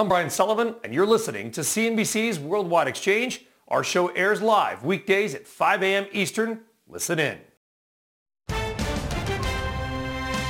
[0.00, 3.44] I'm Brian Sullivan, and you're listening to CNBC's Worldwide Exchange.
[3.66, 6.06] Our show airs live weekdays at 5 a.m.
[6.12, 6.60] Eastern.
[6.86, 7.38] Listen in.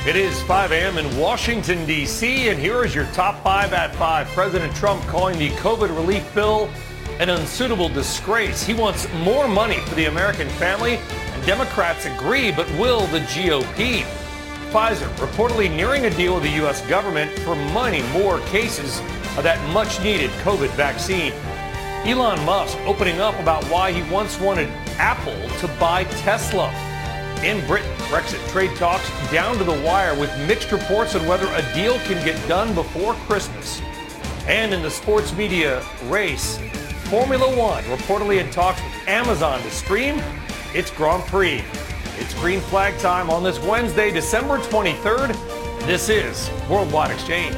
[0.07, 0.99] It is 5 a.m.
[0.99, 4.27] in Washington, D.C., and here is your top five at five.
[4.35, 6.69] President Trump calling the COVID relief bill
[7.19, 8.63] an unsuitable disgrace.
[8.63, 14.28] He wants more money for the American family, and Democrats agree, but will the GOP?
[14.71, 16.87] Pfizer reportedly nearing a deal with the U.S.
[16.89, 19.01] government for many more cases
[19.39, 21.33] of that much needed COVID vaccine.
[22.05, 24.69] Elon Musk opening up about why he once wanted
[24.99, 26.71] Apple to buy Tesla.
[27.43, 31.75] In Britain, Brexit trade talks down to the wire with mixed reports on whether a
[31.75, 33.81] deal can get done before Christmas.
[34.47, 36.59] And in the sports media race,
[37.05, 40.21] Formula One reportedly in talks with Amazon to stream
[40.75, 41.65] its Grand Prix.
[42.21, 45.29] It's green flag time on this Wednesday, December 23rd.
[45.87, 47.55] This is Worldwide Exchange.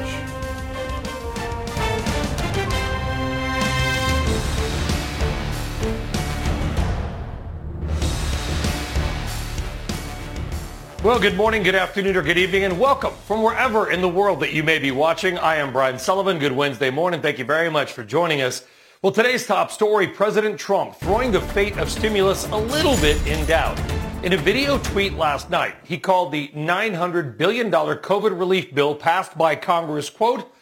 [11.03, 14.39] Well, good morning, good afternoon, or good evening, and welcome from wherever in the world
[14.41, 15.39] that you may be watching.
[15.39, 16.37] I am Brian Sullivan.
[16.37, 17.19] Good Wednesday morning.
[17.19, 18.63] Thank you very much for joining us.
[19.01, 23.43] Well, today's top story, President Trump throwing the fate of stimulus a little bit in
[23.47, 23.79] doubt.
[24.23, 29.37] In a video tweet last night, he called the $900 billion COVID relief bill passed
[29.37, 30.53] by Congress, quote,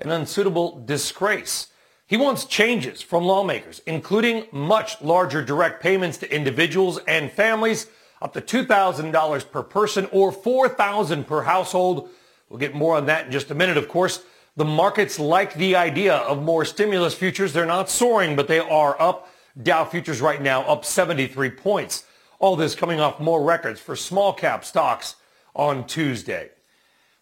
[0.00, 1.68] an unsuitable disgrace.
[2.06, 7.86] He wants changes from lawmakers, including much larger direct payments to individuals and families–
[8.22, 12.10] up to $2,000 per person or $4,000 per household.
[12.48, 13.76] We'll get more on that in just a minute.
[13.76, 14.22] Of course,
[14.56, 17.52] the markets like the idea of more stimulus futures.
[17.52, 19.28] They're not soaring, but they are up.
[19.60, 22.04] Dow futures right now up 73 points.
[22.40, 25.16] All this coming off more records for small cap stocks
[25.54, 26.48] on Tuesday.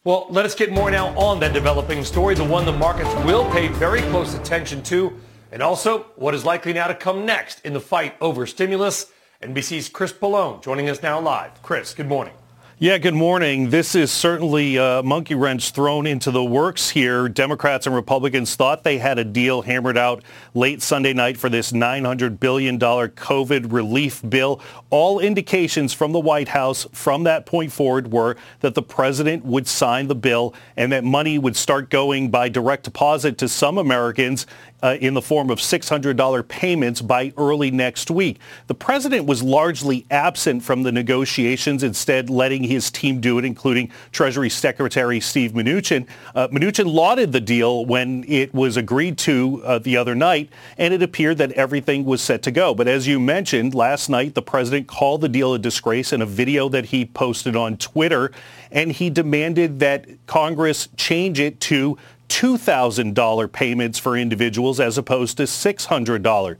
[0.05, 3.51] Well, let us get more now on that developing story, the one the markets will
[3.51, 5.19] pay very close attention to,
[5.51, 9.06] and also what is likely now to come next in the fight over stimulus.
[9.43, 11.62] NBC's Chris Pollone joining us now live.
[11.62, 12.38] Chris, good morning.
[12.81, 13.71] Yeah, good morning.
[13.71, 17.28] This is certainly a monkey wrench thrown into the works here.
[17.28, 20.22] Democrats and Republicans thought they had a deal hammered out
[20.55, 24.61] late Sunday night for this $900 billion COVID relief bill.
[24.91, 29.67] All indications from the White House from that point forward were that the president would
[29.67, 34.47] sign the bill and that money would start going by direct deposit to some Americans
[34.83, 38.39] uh, in the form of $600 payments by early next week.
[38.66, 43.91] The president was largely absent from the negotiations, instead letting his team do it, including
[44.12, 46.06] Treasury Secretary Steve Mnuchin.
[46.34, 50.94] Uh, Mnuchin lauded the deal when it was agreed to uh, the other night, and
[50.94, 52.75] it appeared that everything was set to go.
[52.75, 56.27] But as you mentioned, last night the president called the deal a disgrace in a
[56.27, 58.31] video that he posted on Twitter,
[58.71, 65.44] and he demanded that Congress change it to $2,000 payments for individuals as opposed to
[65.44, 66.56] $600.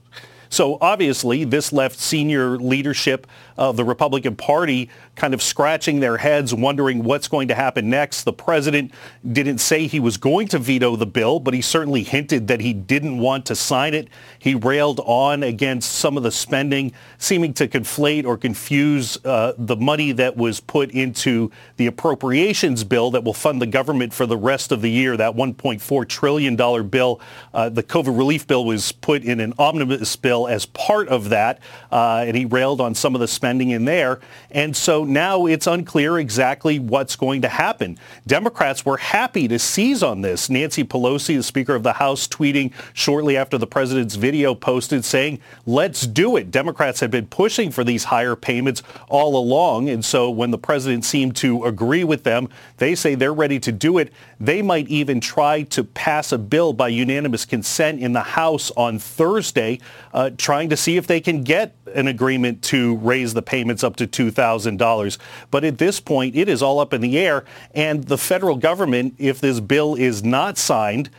[0.51, 3.27] So obviously, this left senior leadership
[3.59, 8.23] of the Republican Party kind of scratching their heads, wondering what's going to happen next.
[8.23, 8.93] The president
[9.31, 12.73] didn't say he was going to veto the bill, but he certainly hinted that he
[12.73, 14.09] didn't want to sign it.
[14.39, 19.77] He railed on against some of the spending, seeming to conflate or confuse uh, the
[19.77, 24.37] money that was put into the appropriations bill that will fund the government for the
[24.37, 26.55] rest of the year, that $1.4 trillion
[26.89, 27.21] bill.
[27.53, 31.59] Uh, the COVID relief bill was put in an omnibus bill as part of that,
[31.91, 34.20] uh, and he railed on some of the spending spending in there.
[34.50, 37.98] And so now it's unclear exactly what's going to happen.
[38.26, 40.50] Democrats were happy to seize on this.
[40.50, 45.41] Nancy Pelosi, the Speaker of the House, tweeting shortly after the president's video posted saying,
[45.65, 46.50] let's do it.
[46.50, 49.89] Democrats had been pushing for these higher payments all along.
[49.89, 53.72] And so when the president seemed to agree with them, they say they're ready to
[53.72, 54.12] do it.
[54.39, 58.98] They might even try to pass a bill by unanimous consent in the House on
[58.98, 59.80] Thursday,
[60.12, 63.97] uh, trying to see if they can get an agreement to raise the payments up
[63.97, 65.19] to $2,000.
[65.51, 67.45] But at this point, it is all up in the air.
[67.75, 71.11] And the federal government, if this bill is not signed,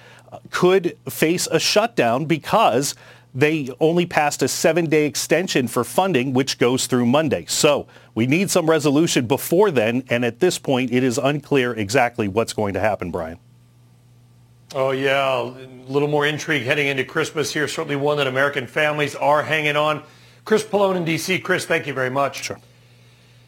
[0.52, 2.96] could face a shutdown because
[3.34, 7.46] they only passed a seven-day extension for funding, which goes through Monday.
[7.48, 10.04] So we need some resolution before then.
[10.10, 13.38] And at this point, it is unclear exactly what's going to happen, Brian.
[14.76, 15.42] Oh, yeah.
[15.42, 17.68] A little more intrigue heading into Christmas here.
[17.68, 20.04] Certainly one that American families are hanging on.
[20.50, 21.38] Chris Pollone in D.C.
[21.42, 22.46] Chris, thank you very much.
[22.46, 22.58] Sure.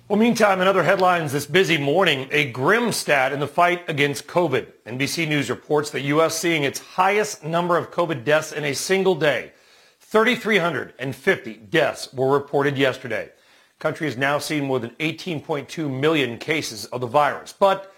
[0.07, 4.27] Well, meantime, in other headlines this busy morning, a grim stat in the fight against
[4.27, 4.67] COVID.
[4.85, 6.37] NBC News reports the U.S.
[6.37, 9.51] seeing its highest number of COVID deaths in a single day.
[10.01, 13.31] 3,350 deaths were reported yesterday.
[13.79, 17.51] Country has now seen more than 18.2 million cases of the virus.
[17.51, 17.91] But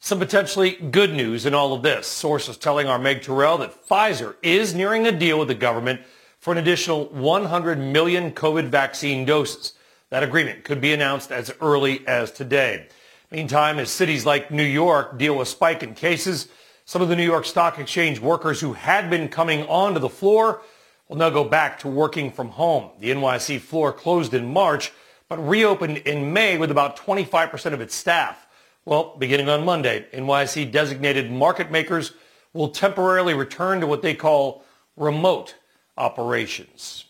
[0.00, 2.06] some potentially good news in all of this.
[2.06, 6.02] Sources telling our Meg Tirrell that Pfizer is nearing a deal with the government
[6.44, 9.72] for an additional 100 million COVID vaccine doses.
[10.10, 12.86] That agreement could be announced as early as today.
[13.30, 16.48] Meantime, as cities like New York deal with spike in cases,
[16.84, 20.60] some of the New York Stock Exchange workers who had been coming onto the floor
[21.08, 22.90] will now go back to working from home.
[23.00, 24.92] The NYSE floor closed in March,
[25.30, 28.46] but reopened in May with about 25% of its staff.
[28.84, 32.12] Well, beginning on Monday, NYSE designated market makers
[32.52, 34.62] will temporarily return to what they call
[34.94, 35.54] remote
[35.96, 37.04] operations.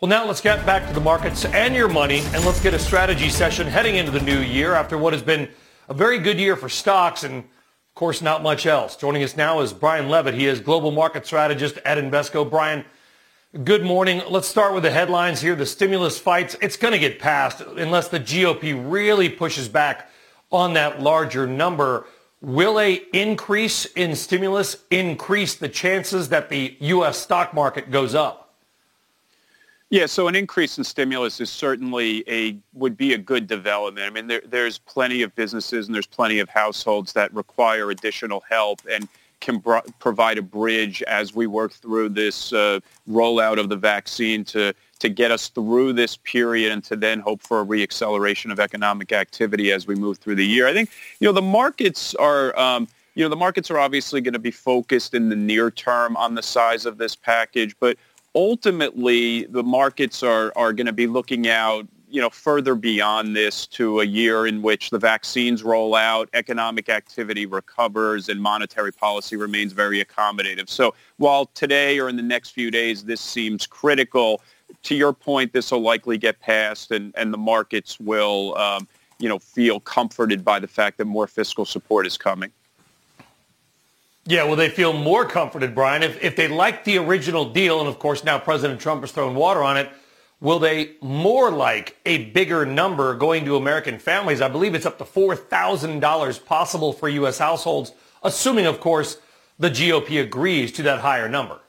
[0.00, 2.78] Well, now let's get back to the markets and your money, and let's get a
[2.78, 5.48] strategy session heading into the new year after what has been
[5.88, 8.96] a very good year for stocks and, of course, not much else.
[8.96, 10.34] Joining us now is Brian Levitt.
[10.34, 12.48] He is global market strategist at Invesco.
[12.48, 12.84] Brian,
[13.62, 14.20] good morning.
[14.28, 15.54] Let's start with the headlines here.
[15.54, 20.10] The stimulus fights, it's going to get passed unless the GOP really pushes back
[20.50, 22.06] on that larger number.
[22.44, 27.16] Will a increase in stimulus increase the chances that the U.S.
[27.16, 28.52] stock market goes up?
[29.88, 34.06] Yeah, so an increase in stimulus is certainly a would be a good development.
[34.06, 38.44] I mean, there, there's plenty of businesses and there's plenty of households that require additional
[38.46, 39.08] help and
[39.40, 44.44] can bro- provide a bridge as we work through this uh, rollout of the vaccine
[44.44, 48.60] to to get us through this period and to then hope for a reacceleration of
[48.60, 50.66] economic activity as we move through the year.
[50.66, 52.58] I think you know the markets are.
[52.58, 56.16] Um, you know, the markets are obviously going to be focused in the near term
[56.16, 57.96] on the size of this package, but
[58.34, 63.66] ultimately the markets are, are going to be looking out you know, further beyond this
[63.66, 69.34] to a year in which the vaccines roll out, economic activity recovers, and monetary policy
[69.34, 70.68] remains very accommodative.
[70.68, 74.40] So while today or in the next few days this seems critical,
[74.84, 78.86] to your point, this will likely get passed, and, and the markets will, um,
[79.18, 82.50] you know, feel comforted by the fact that more fiscal support is coming.
[84.26, 86.02] Yeah, well, they feel more comforted, Brian.
[86.02, 89.34] If, if they like the original deal, and of course now President Trump has thrown
[89.34, 89.90] water on it,
[90.40, 94.40] will they more like a bigger number going to American families?
[94.40, 97.38] I believe it's up to $4,000 possible for U.S.
[97.38, 99.18] households, assuming, of course,
[99.58, 101.60] the GOP agrees to that higher number.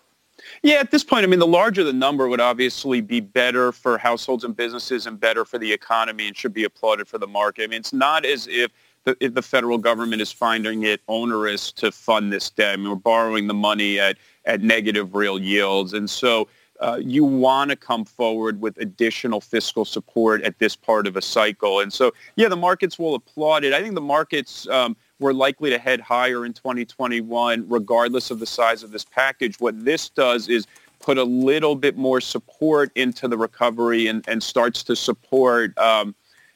[0.65, 3.99] Yeah, at this point, I mean, the larger the number would obviously be better for
[3.99, 7.65] households and businesses and better for the economy and should be applauded for the market.
[7.65, 8.71] I mean, it's not as if
[9.03, 12.73] the, the federal government is finding it onerous to fund this debt.
[12.73, 15.93] I mean, we're borrowing the money at, at negative real yields.
[15.93, 16.47] And so
[16.79, 21.21] uh, you want to come forward with additional fiscal support at this part of a
[21.21, 21.79] cycle.
[21.79, 23.73] And so, yeah, the markets will applaud it.
[23.73, 28.45] I think the markets um, were likely to head higher in 2021, regardless of the
[28.45, 29.59] size of this package.
[29.59, 30.67] What this does is
[30.99, 36.15] put a little bit more support into the recovery and, and starts to support, um,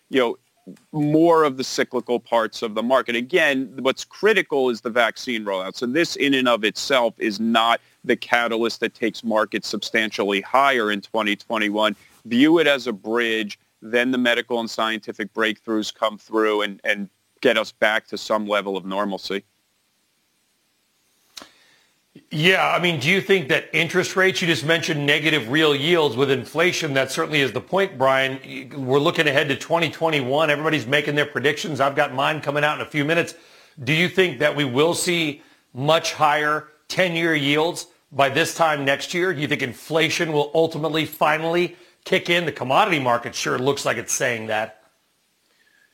[0.10, 0.38] you know,
[0.92, 3.16] more of the cyclical parts of the market.
[3.16, 5.76] Again, what's critical is the vaccine rollout.
[5.76, 10.92] So this in and of itself is not the catalyst that takes markets substantially higher
[10.92, 11.96] in 2021.
[12.26, 13.60] View it as a bridge.
[13.82, 17.10] Then the medical and scientific breakthroughs come through and, and
[17.42, 19.44] get us back to some level of normalcy.
[22.32, 26.16] Yeah, I mean, do you think that interest rates, you just mentioned negative real yields
[26.16, 28.70] with inflation, that certainly is the point, Brian.
[28.76, 30.50] We're looking ahead to 2021.
[30.50, 31.80] Everybody's making their predictions.
[31.80, 33.36] I've got mine coming out in a few minutes.
[33.84, 35.42] Do you think that we will see
[35.74, 39.34] much higher 10-year yields by this time next year?
[39.34, 42.46] Do you think inflation will ultimately finally kick in?
[42.46, 44.79] The commodity market sure looks like it's saying that.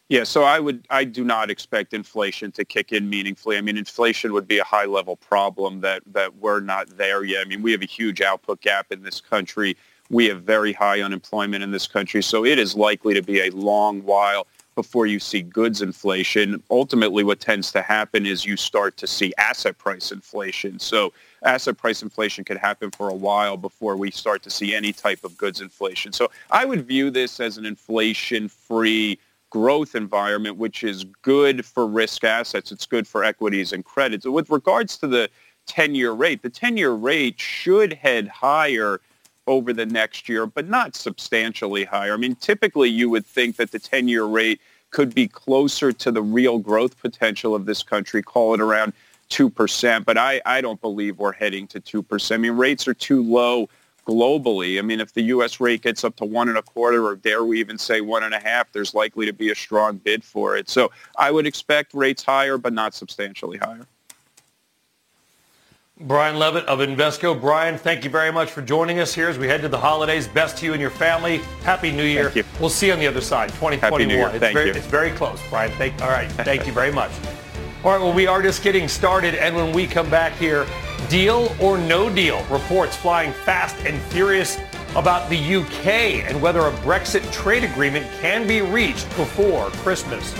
[0.07, 3.57] Yeah, so I would I do not expect inflation to kick in meaningfully.
[3.57, 7.41] I mean, inflation would be a high level problem that that we're not there yet.
[7.41, 9.75] I mean, we have a huge output gap in this country.
[10.11, 13.49] We have very high unemployment in this country, so it is likely to be a
[13.49, 14.45] long while
[14.75, 16.61] before you see goods inflation.
[16.69, 20.77] Ultimately, what tends to happen is you start to see asset price inflation.
[20.77, 24.93] So asset price inflation could happen for a while before we start to see any
[24.93, 26.13] type of goods inflation.
[26.13, 29.17] So I would view this as an inflation-free
[29.49, 32.71] growth environment, which is good for risk assets.
[32.71, 34.25] It's good for equities and credits.
[34.25, 35.29] With regards to the
[35.67, 38.99] 10-year rate, the 10-year rate should head higher
[39.47, 42.13] over the next year, but not substantially higher.
[42.13, 44.59] I mean, typically you would think that the 10-year rate
[44.91, 48.93] could be closer to the real growth potential of this country, call it around
[49.29, 52.31] 2%, but I, I don't believe we're heading to 2%.
[52.33, 53.69] I mean, rates are too low
[54.05, 54.79] globally.
[54.79, 55.59] I mean, if the U.S.
[55.59, 58.33] rate gets up to one and a quarter, or dare we even say one and
[58.33, 60.69] a half, there's likely to be a strong bid for it.
[60.69, 63.85] So I would expect rates higher, but not substantially higher.
[66.01, 67.39] Brian Levitt of Invesco.
[67.39, 70.27] Brian, thank you very much for joining us here as we head to the holidays.
[70.27, 71.37] Best to you and your family.
[71.63, 72.25] Happy New Year.
[72.25, 72.43] Thank you.
[72.59, 73.79] We'll see you on the other side, 2021.
[73.79, 74.27] Happy New Year.
[74.27, 74.73] It's Thank very, you.
[74.73, 75.71] It's very close, Brian.
[75.73, 76.29] Thank, all right.
[76.29, 77.11] Thank you very much.
[77.85, 80.65] All right, well, we are just getting started, and when we come back here,
[81.09, 82.43] deal or no deal?
[82.45, 84.57] Reports flying fast and furious
[84.95, 90.33] about the UK and whether a Brexit trade agreement can be reached before Christmas.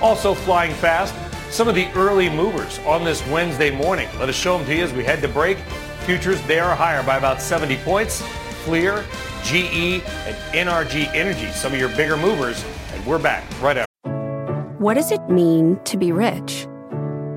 [0.00, 1.14] Also flying fast,
[1.52, 4.08] some of the early movers on this Wednesday morning.
[4.18, 5.58] Let us show them to you as we head to break.
[6.04, 8.22] Futures, they are higher by about 70 points.
[8.64, 9.04] Clear,
[9.42, 12.64] GE, and NRG Energy, some of your bigger movers.
[12.92, 14.10] And we're back right after.
[14.78, 16.66] What does it mean to be rich?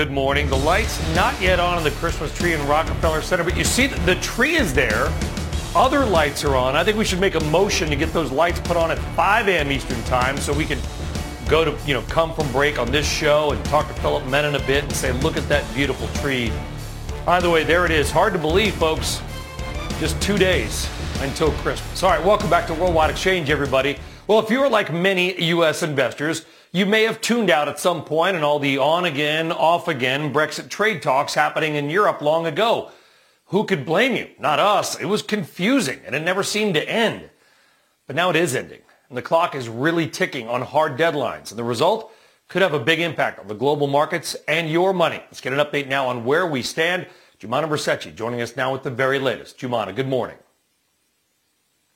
[0.00, 0.48] Good morning.
[0.48, 3.86] The light's not yet on in the Christmas tree in Rockefeller Center, but you see
[3.86, 5.12] that the tree is there.
[5.76, 6.74] Other lights are on.
[6.74, 9.48] I think we should make a motion to get those lights put on at 5
[9.48, 9.70] a.m.
[9.70, 10.78] Eastern time so we can
[11.50, 14.48] go to, you know, come from break on this show and talk to Philip Mena
[14.56, 16.50] a bit and say, look at that beautiful tree.
[17.26, 18.10] By the way, there it is.
[18.10, 19.20] Hard to believe, folks.
[19.98, 20.88] Just two days
[21.18, 22.02] until Christmas.
[22.02, 23.98] All right, welcome back to Worldwide Exchange, everybody.
[24.28, 25.82] Well, if you are like many U.S.
[25.82, 29.88] investors, you may have tuned out at some point in all the on again, off
[29.88, 32.90] again Brexit trade talks happening in Europe long ago.
[33.46, 34.30] Who could blame you?
[34.38, 34.98] Not us.
[35.00, 37.30] It was confusing and it never seemed to end.
[38.06, 38.82] But now it is ending.
[39.08, 41.50] And the clock is really ticking on hard deadlines.
[41.50, 42.12] And the result
[42.46, 45.16] could have a big impact on the global markets and your money.
[45.16, 47.06] Let's get an update now on where we stand.
[47.40, 49.58] Joumanna Bercetche joining us now with the very latest.
[49.58, 50.36] Joumanna, good morning.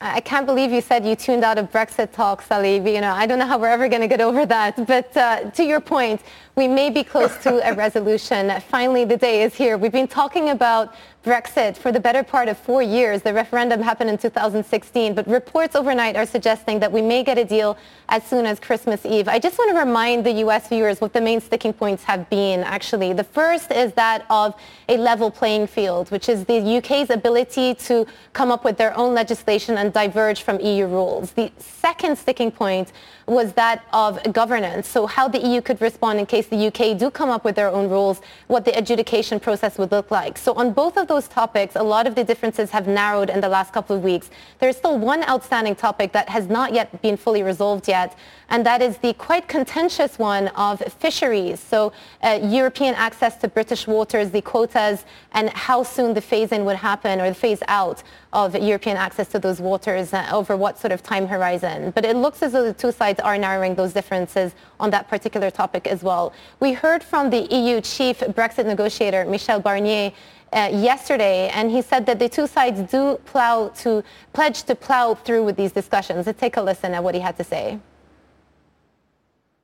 [0.07, 2.75] I can't believe you said you tuned out of Brexit talks, Ali.
[2.75, 4.87] You know, I don't know how we're ever going to get over that.
[4.87, 6.21] But uh, to your point,
[6.57, 8.53] we may be close to a resolution.
[8.69, 9.79] Finally, the day is here.
[9.79, 10.95] We've been talking about
[11.25, 13.23] Brexit for the better part of four years.
[13.23, 17.45] The referendum happened in 2016, but reports overnight are suggesting that we may get a
[17.47, 17.79] deal
[18.11, 19.27] as soon as Christmas Eve.
[19.27, 20.69] I just want to remind the U.S.
[20.69, 23.15] viewers what the main sticking points have been, actually.
[23.15, 24.55] The first is that of
[24.91, 29.15] a level playing field, which is the UK's ability to come up with their own
[29.15, 31.33] legislation and diverge from EU rules.
[31.33, 32.93] The second sticking point
[33.27, 34.89] was that of governance.
[34.89, 37.69] So how the EU could respond in case the UK do come up with their
[37.69, 40.39] own rules, what the adjudication process would look like.
[40.39, 43.49] So on both of those topics, a lot of the differences have narrowed in the
[43.49, 44.31] last couple of weeks.
[44.59, 48.17] There's still one outstanding topic that has not yet been fully resolved yet,
[48.49, 51.61] and that is the quite contentious one of fisheries.
[51.61, 56.77] So uh, European access to British waters, the quotas, and how soon the phase-in would
[56.77, 61.03] happen or the phase-out of European access to those waters uh, over what sort of
[61.03, 61.91] time horizon.
[61.93, 65.51] But it looks as though the two sides are narrowing those differences on that particular
[65.51, 66.33] topic as well.
[66.61, 70.13] We heard from the EU chief Brexit negotiator, Michel Barnier,
[70.53, 75.15] uh, yesterday, and he said that the two sides do plow to pledge to plow
[75.15, 76.27] through with these discussions.
[76.27, 77.81] Let's take a listen at what he had to say.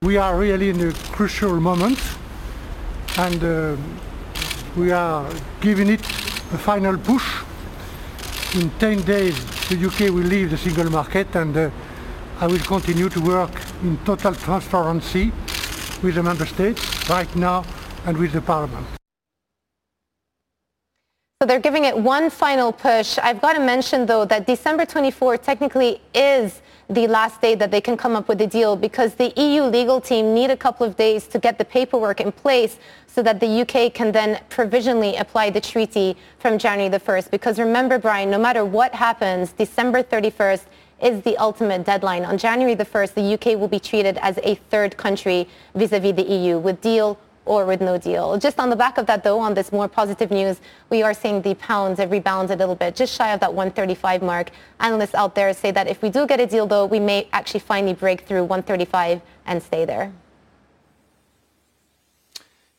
[0.02, 1.98] We are really in a crucial moment
[3.18, 3.76] and uh,
[4.74, 5.30] we are
[5.60, 7.44] giving it a final push.
[8.54, 9.36] In 10 days
[9.68, 11.70] the UK will leave the single market and uh,
[12.40, 13.50] I will continue to work
[13.82, 15.32] in total transparency
[16.02, 16.80] with the member states
[17.10, 17.66] right now
[18.06, 18.86] and with the parliament.
[21.42, 23.18] So they're giving it one final push.
[23.18, 27.80] I've got to mention, though, that December 24 technically is the last day that they
[27.80, 30.96] can come up with a deal because the EU legal team need a couple of
[30.96, 35.50] days to get the paperwork in place so that the UK can then provisionally apply
[35.50, 37.30] the treaty from January the 1st.
[37.30, 40.64] Because remember, Brian, no matter what happens, December 31st
[41.00, 42.24] is the ultimate deadline.
[42.24, 46.24] On January the 1st, the UK will be treated as a third country vis-a-vis the
[46.24, 47.16] EU with deal
[47.50, 48.38] or with no deal.
[48.38, 51.42] Just on the back of that, though, on this more positive news, we are seeing
[51.42, 54.50] the pound rebound a little bit, just shy of that 135 mark.
[54.78, 57.58] Analysts out there say that if we do get a deal, though, we may actually
[57.58, 60.12] finally break through 135 and stay there.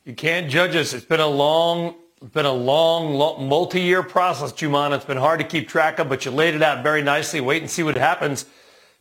[0.05, 0.93] You can't judge us.
[0.93, 1.95] It's been a long,
[2.31, 4.95] been a long, long multi-year process, Juman.
[4.95, 7.41] It's been hard to keep track of, but you laid it out very nicely.
[7.41, 8.45] Wait and see what happens.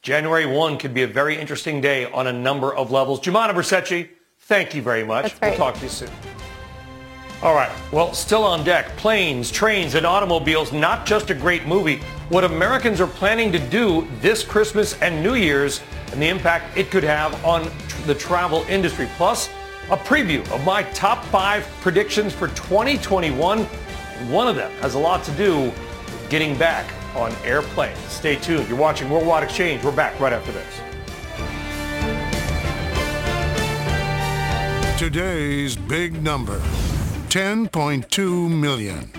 [0.03, 3.21] January 1 could be a very interesting day on a number of levels.
[3.21, 4.09] Joumanna Bercetche,
[4.51, 5.33] thank you very much.
[5.41, 5.51] Right.
[5.51, 6.11] We'll talk to you soon.
[7.41, 7.71] All right.
[7.93, 11.99] Well, still on deck, planes, trains, and automobiles, not just a great movie.
[12.31, 15.81] What Americans are planning to do this Christmas and New Year's
[16.11, 17.71] and the impact it could have on
[18.07, 19.09] the travel industry.
[19.17, 19.49] Plus,
[19.89, 23.65] a preview of my top five predictions for 2021.
[23.65, 27.99] One of them has a lot to do with getting back on airplanes.
[28.09, 28.69] Stay tuned.
[28.69, 29.85] You're watching Worldwide Exchange.
[29.85, 30.90] We're back right after this.
[35.01, 36.59] Today's big number
[37.31, 39.11] 10.2 million.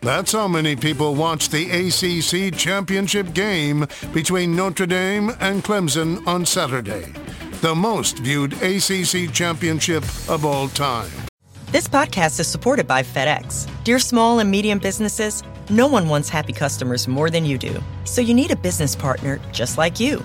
[0.00, 6.46] That's how many people watched the ACC championship game between Notre Dame and Clemson on
[6.46, 7.12] Saturday.
[7.60, 11.10] The most viewed ACC championship of all time.
[11.72, 13.68] This podcast is supported by FedEx.
[13.82, 17.82] Dear small and medium businesses, no one wants happy customers more than you do.
[18.04, 20.24] So you need a business partner just like you.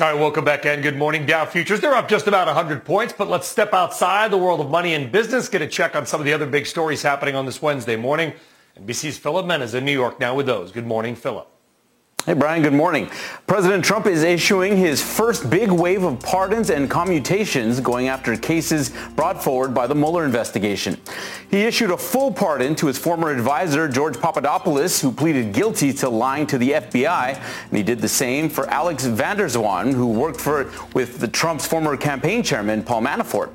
[0.00, 1.24] All right, welcome back and good morning.
[1.24, 4.68] Dow futures, they're up just about 100 points, but let's step outside the world of
[4.68, 7.46] money and business, get a check on some of the other big stories happening on
[7.46, 8.32] this Wednesday morning.
[8.76, 10.72] NBC's Philip Mena in New York now with those.
[10.72, 11.53] Good morning, Philip.
[12.26, 13.10] Hey, Brian, good morning.
[13.46, 18.92] President Trump is issuing his first big wave of pardons and commutations going after cases
[19.14, 20.96] brought forward by the Mueller investigation.
[21.50, 26.08] He issued a full pardon to his former advisor, George Papadopoulos, who pleaded guilty to
[26.08, 27.36] lying to the FBI.
[27.68, 31.66] And he did the same for Alex van der who worked for, with the Trump's
[31.66, 33.50] former campaign chairman, Paul Manafort.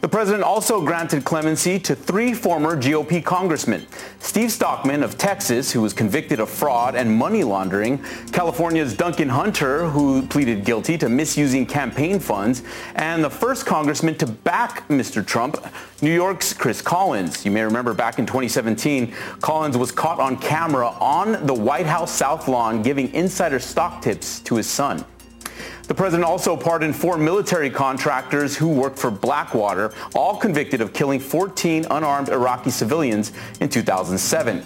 [0.00, 3.84] The president also granted clemency to three former GOP congressmen.
[4.20, 7.98] Steve Stockman of Texas, who was convicted of fraud and money laundering,
[8.30, 12.62] California's Duncan Hunter, who pleaded guilty to misusing campaign funds,
[12.94, 15.26] and the first congressman to back Mr.
[15.26, 15.56] Trump,
[16.00, 17.44] New York's Chris Collins.
[17.44, 22.12] You may remember back in 2017, Collins was caught on camera on the White House
[22.12, 25.04] South Lawn giving insider stock tips to his son.
[25.88, 31.18] The president also pardoned four military contractors who worked for Blackwater, all convicted of killing
[31.18, 34.62] 14 unarmed Iraqi civilians in 2007.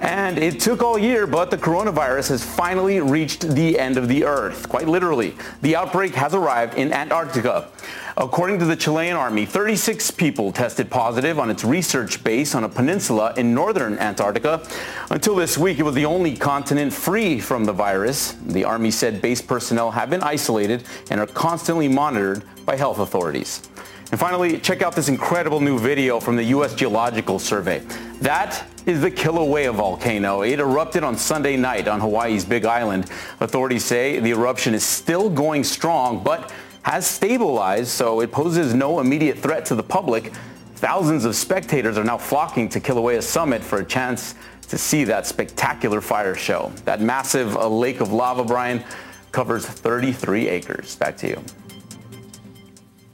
[0.00, 4.24] And it took all year, but the coronavirus has finally reached the end of the
[4.24, 5.34] earth, quite literally.
[5.60, 7.68] The outbreak has arrived in Antarctica.
[8.16, 12.68] According to the Chilean army, 36 people tested positive on its research base on a
[12.68, 14.66] peninsula in northern Antarctica.
[15.10, 18.32] Until this week, it was the only continent free from the virus.
[18.46, 23.68] The army said base personnel have been isolated and are constantly monitored by health authorities.
[24.10, 26.74] And finally, check out this incredible new video from the U.S.
[26.74, 27.78] Geological Survey.
[28.20, 30.42] That is the Kilauea volcano.
[30.42, 33.04] It erupted on Sunday night on Hawaii's Big Island.
[33.38, 38.98] Authorities say the eruption is still going strong, but has stabilized, so it poses no
[38.98, 40.32] immediate threat to the public.
[40.74, 44.34] Thousands of spectators are now flocking to Kilauea Summit for a chance
[44.68, 46.72] to see that spectacular fire show.
[46.84, 48.82] That massive uh, lake of lava, Brian,
[49.30, 50.96] covers 33 acres.
[50.96, 51.44] Back to you.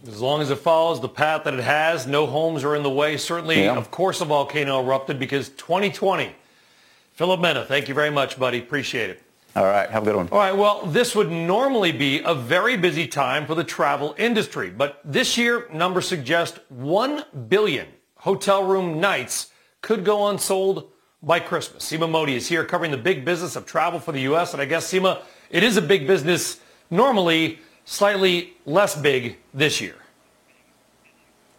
[0.09, 2.91] As long as it follows the path that it has, no homes are in the
[2.91, 3.17] way.
[3.17, 3.77] Certainly, Yeah.
[3.77, 6.35] of course, a volcano erupted because 2020.
[7.15, 8.59] Philip Mena, thank you very much, buddy.
[8.59, 9.23] Appreciate it.
[9.57, 10.29] All right, have a good one.
[10.31, 14.69] All right, well, this would normally be a very busy time for the travel industry,
[14.69, 20.91] but this year, numbers suggest 1 billion hotel room nights could go unsold
[21.23, 21.91] by Christmas.
[21.91, 24.67] Seema Modi is here covering the big business of travel for the U.S., and I
[24.67, 29.95] guess, Seema, it is a big business normally, slightly less big this year.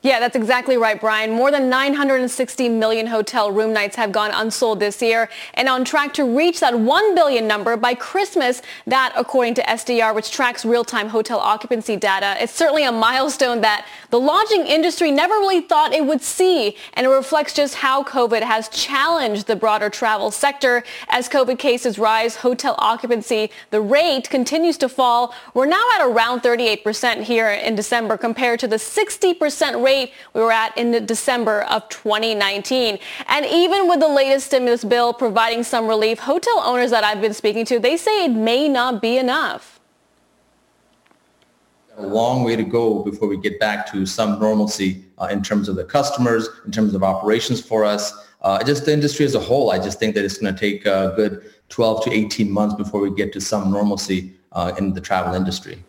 [0.08, 1.32] Yeah, that's exactly right, Brian.
[1.32, 6.13] More than 960 million hotel room nights have gone unsold this year and on track
[6.13, 8.62] to reach that 1 billion number by Christmas.
[8.86, 13.86] That, according to STR, which tracks real-time hotel occupancy data, it's certainly a milestone that
[14.10, 16.78] the lodging industry never really thought it would see.
[16.93, 20.86] And it reflects just how COVID has challenged the broader travel sector.
[21.10, 25.36] As COVID cases rise, hotel occupancy, the rate continues to fall.
[25.54, 29.97] We're now at around 38% here in December compared to the 60% rate
[30.34, 33.00] we were at in December of 2019.
[33.28, 37.34] And even with the latest stimulus bill providing some relief, hotel owners that I've been
[37.34, 39.80] speaking to, they say it may not be enough.
[41.98, 45.68] A long way to go before we get back to some normalcy uh, in terms
[45.68, 48.14] of the customers, in terms of operations for us.
[48.44, 50.86] Uh, just the industry as a whole, I just think that it's going to take
[50.86, 55.02] a good 12 to 18 months before we get to some normalcy uh, in the
[55.02, 55.84] travel industry.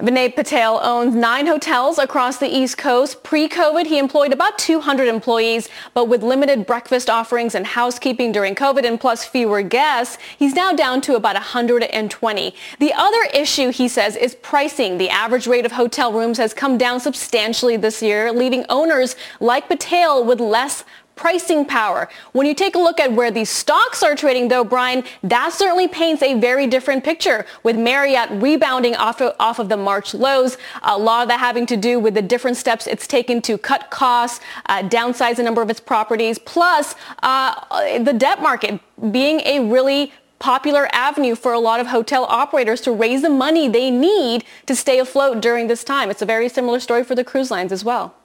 [0.00, 3.22] Vinay Patel owns nine hotels across the East Coast.
[3.22, 8.84] Pre-COVID, he employed about 200 employees, but with limited breakfast offerings and housekeeping during COVID
[8.84, 12.54] and plus fewer guests, he's now down to about 120.
[12.80, 14.98] The other issue, he says, is pricing.
[14.98, 19.68] The average rate of hotel rooms has come down substantially this year, leaving owners like
[19.68, 20.84] Patel with less
[21.22, 22.08] pricing power.
[22.32, 25.86] When you take a look at where these stocks are trading, though, Brian, that certainly
[25.86, 30.58] paints a very different picture with Marriott rebounding off of, off of the March lows.
[30.82, 33.88] A lot of that having to do with the different steps it's taken to cut
[33.88, 38.80] costs, uh, downsize a number of its properties, plus uh, the debt market
[39.12, 43.68] being a really popular avenue for a lot of hotel operators to raise the money
[43.68, 46.10] they need to stay afloat during this time.
[46.10, 48.16] It's a very similar story for the cruise lines as well.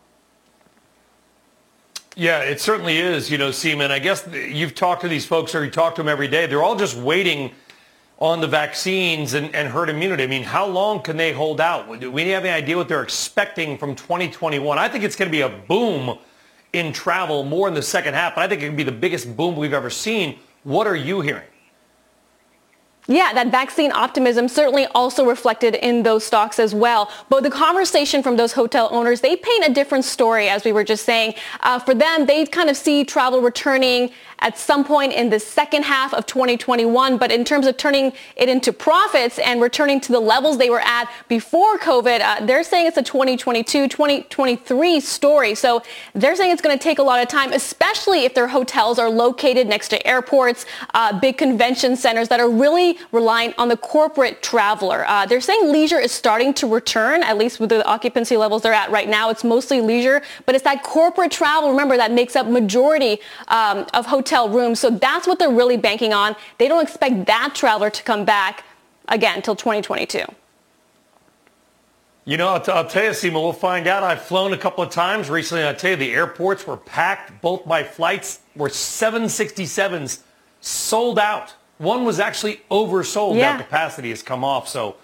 [2.20, 3.92] Yeah, it certainly is, you know, Seema.
[3.92, 6.48] I guess you've talked to these folks or you talk to them every day.
[6.48, 7.52] They're all just waiting
[8.18, 10.24] on the vaccines and, and herd immunity.
[10.24, 12.00] I mean, how long can they hold out?
[12.00, 14.80] Do we have any idea what they're expecting from 2021?
[14.80, 16.18] I think it's going to be a boom
[16.74, 19.38] in travel more in the second half, but I think it can be the biggest
[19.38, 20.40] boom we've ever seen.
[20.64, 21.46] What are you hearing?
[23.10, 27.10] Yeah, that vaccine optimism certainly also reflected in those stocks as well.
[27.30, 30.84] But the conversation from those hotel owners, they paint a different story, as we were
[30.84, 31.36] just saying.
[31.62, 35.84] Uh, for them, they kind of see travel returning at some point in the second
[35.84, 37.18] half of 2021.
[37.18, 40.82] But in terms of turning it into profits and returning to the levels they were
[40.82, 45.56] at before COVID, uh, they're saying it's a 2022, 2023 story.
[45.56, 45.82] So
[46.14, 49.10] they're saying it's going to take a lot of time, especially if their hotels are
[49.10, 54.42] located next to airports, uh, big convention centers that are really reliant on the corporate
[54.42, 55.06] traveler.
[55.08, 58.74] Uh, they're saying leisure is starting to return, at least with the occupancy levels they're
[58.74, 59.30] at right now.
[59.30, 64.06] It's mostly leisure, but it's that corporate travel, remember, that makes up majority um, of
[64.06, 64.80] hotel rooms.
[64.80, 66.36] So that's what they're really banking on.
[66.58, 68.64] They don't expect that traveler to come back
[69.08, 70.24] again until 2022.
[72.28, 74.04] You know, I'll, t- I'll tell you, Seema, we'll find out.
[74.04, 75.64] I've flown a couple of times recently.
[75.64, 77.42] I'll tell you, the airports were packed.
[77.42, 80.20] Both my flights were 767s
[80.60, 81.56] sold out.
[81.78, 83.36] One was actually oversold.
[83.38, 83.54] Yeah.
[83.54, 84.68] Now capacity has come off.
[84.68, 84.96] So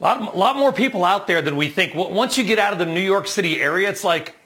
[0.00, 1.94] a lot, a lot more people out there than we think.
[1.94, 4.36] Once you get out of the New York City area, it's like,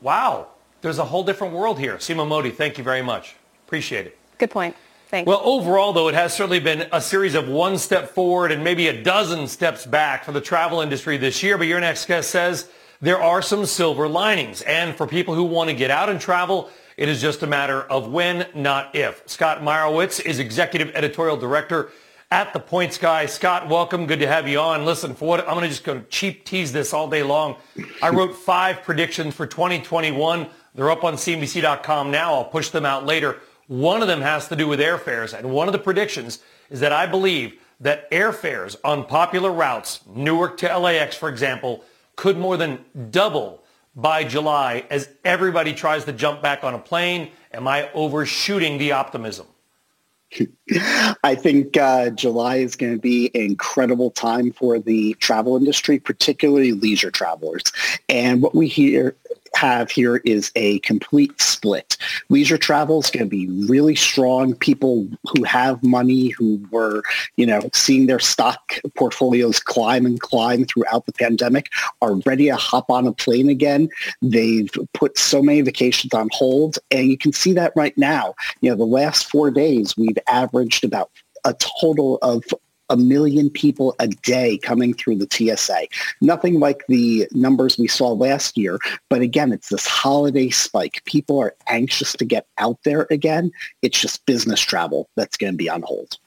[0.00, 0.48] wow,
[0.80, 1.96] there's a whole different world here.
[1.96, 3.36] Seema Modi, thank you very much.
[3.66, 4.18] Appreciate it.
[4.38, 4.74] Good point.
[5.08, 5.26] Thanks.
[5.26, 8.86] Well, overall, though, it has certainly been a series of one step forward and maybe
[8.86, 11.58] a dozen steps back for the travel industry this year.
[11.58, 12.68] But your next guest says
[13.00, 14.62] there are some silver linings.
[14.62, 17.80] And for people who want to get out and travel, it is just a matter
[17.84, 19.22] of when, not if.
[19.26, 21.92] Scott Mayerowitz is Executive Editorial Director
[22.30, 23.24] at The Points Guy.
[23.24, 24.06] Scott, welcome.
[24.06, 24.84] Good to have you on.
[24.84, 27.56] Listen, for what I'm going to just go cheap tease this all day long.
[28.02, 30.46] I wrote five predictions for 2021.
[30.74, 32.34] They're up on CNBC.com now.
[32.34, 33.38] I'll push them out later.
[33.66, 35.32] One of them has to do with airfares.
[35.32, 40.58] And one of the predictions is that I believe that airfares on popular routes, Newark
[40.58, 41.82] to LAX, for example,
[42.14, 47.30] could more than double by July as everybody tries to jump back on a plane.
[47.52, 49.46] Am I overshooting the optimism?
[51.24, 55.98] I think uh, July is going to be an incredible time for the travel industry,
[55.98, 57.64] particularly leisure travelers.
[58.08, 59.16] And what we hear
[59.54, 61.96] have here is a complete split.
[62.28, 64.54] Leisure travel is going to be really strong.
[64.54, 67.02] People who have money, who were,
[67.36, 71.68] you know, seeing their stock portfolios climb and climb throughout the pandemic,
[72.00, 73.88] are ready to hop on a plane again.
[74.22, 78.34] They've put so many vacations on hold, and you can see that right now.
[78.60, 81.10] You know, the last four days, we've averaged about
[81.44, 82.44] a total of
[82.90, 85.86] a million people a day coming through the TSA.
[86.20, 91.02] Nothing like the numbers we saw last year, but again, it's this holiday spike.
[91.06, 93.50] People are anxious to get out there again.
[93.80, 96.18] It's just business travel that's going to be on hold.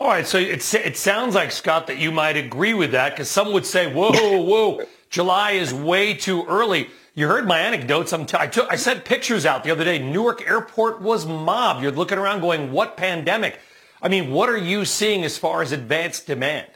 [0.00, 3.30] All right, so it, it sounds like, Scott, that you might agree with that because
[3.30, 6.88] some would say, whoa, whoa, July is way too early.
[7.14, 8.12] You heard my anecdotes.
[8.12, 10.00] I'm t- I, took, I sent pictures out the other day.
[10.00, 11.80] Newark Airport was mobbed.
[11.80, 13.60] You're looking around going, what pandemic?
[14.04, 16.68] I mean, what are you seeing as far as advanced demand?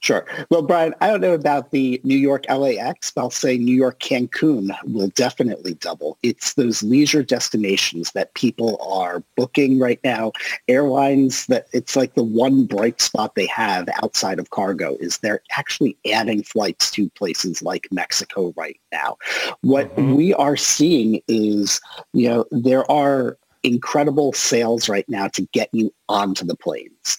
[0.00, 0.26] Sure.
[0.50, 4.00] Well, Brian, I don't know about the New York LAX, but I'll say New York
[4.00, 6.18] Cancun will definitely double.
[6.22, 10.32] It's those leisure destinations that people are booking right now.
[10.68, 15.42] Airlines that it's like the one bright spot they have outside of cargo is they're
[15.56, 19.16] actually adding flights to places like Mexico right now.
[19.62, 20.14] What mm-hmm.
[20.14, 21.80] we are seeing is,
[22.12, 27.18] you know, there are incredible sales right now to get you onto the planes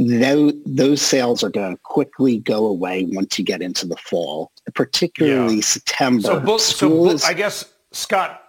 [0.00, 4.50] those, those sales are going to quickly go away once you get into the fall,
[4.74, 5.60] particularly yeah.
[5.60, 6.22] September.
[6.22, 8.40] So, book, so book, I guess, Scott,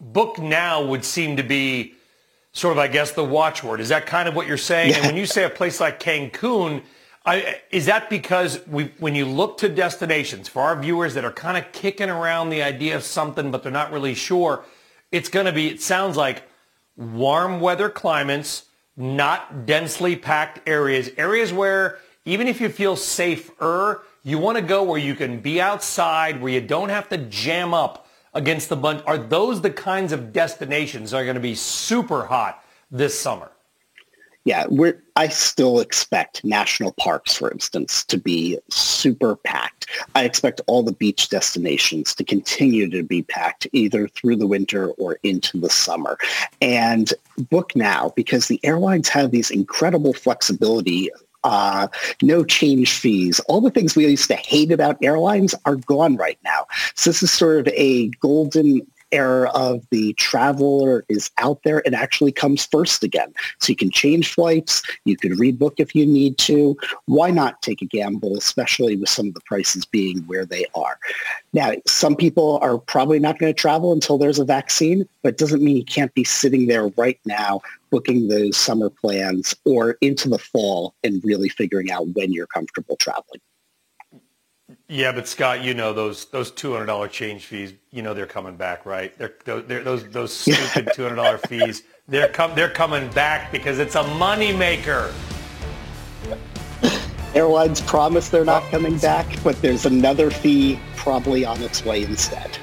[0.00, 1.94] book now would seem to be
[2.52, 3.80] sort of, I guess, the watchword.
[3.80, 4.90] Is that kind of what you're saying?
[4.90, 4.98] Yeah.
[4.98, 6.82] And when you say a place like Cancun,
[7.24, 11.32] I, is that because we, when you look to destinations for our viewers that are
[11.32, 14.64] kind of kicking around the idea of something, but they're not really sure,
[15.12, 16.42] it's going to be, it sounds like
[16.96, 18.64] warm weather climates,
[18.96, 24.82] not densely packed areas, areas where even if you feel safer, you want to go
[24.82, 29.02] where you can be outside, where you don't have to jam up against the bunch.
[29.06, 33.51] Are those the kinds of destinations that are going to be super hot this summer?
[34.44, 39.86] Yeah, we're, I still expect national parks, for instance, to be super packed.
[40.14, 44.90] I expect all the beach destinations to continue to be packed either through the winter
[44.92, 46.18] or into the summer.
[46.60, 47.12] And
[47.50, 51.10] book now because the airlines have these incredible flexibility
[51.44, 51.88] uh,
[52.22, 53.40] no change fees.
[53.48, 56.66] All the things we used to hate about airlines are gone right now.
[56.94, 61.94] So this is sort of a golden era of the traveler is out there, it
[61.94, 63.32] actually comes first again.
[63.60, 64.82] So you can change flights.
[65.04, 66.76] You can read book if you need to.
[67.06, 70.98] Why not take a gamble, especially with some of the prices being where they are?
[71.52, 75.38] Now, some people are probably not going to travel until there's a vaccine, but it
[75.38, 80.28] doesn't mean you can't be sitting there right now booking those summer plans or into
[80.28, 83.40] the fall and really figuring out when you're comfortable traveling.
[84.92, 87.72] Yeah, but Scott, you know those those two hundred dollar change fees.
[87.92, 89.16] You know they're coming back, right?
[89.16, 91.84] They're, they're those those stupid two hundred dollar fees.
[92.08, 95.10] They're com- they're coming back because it's a money maker.
[97.34, 102.58] Airlines promise they're not coming back, but there's another fee probably on its way instead.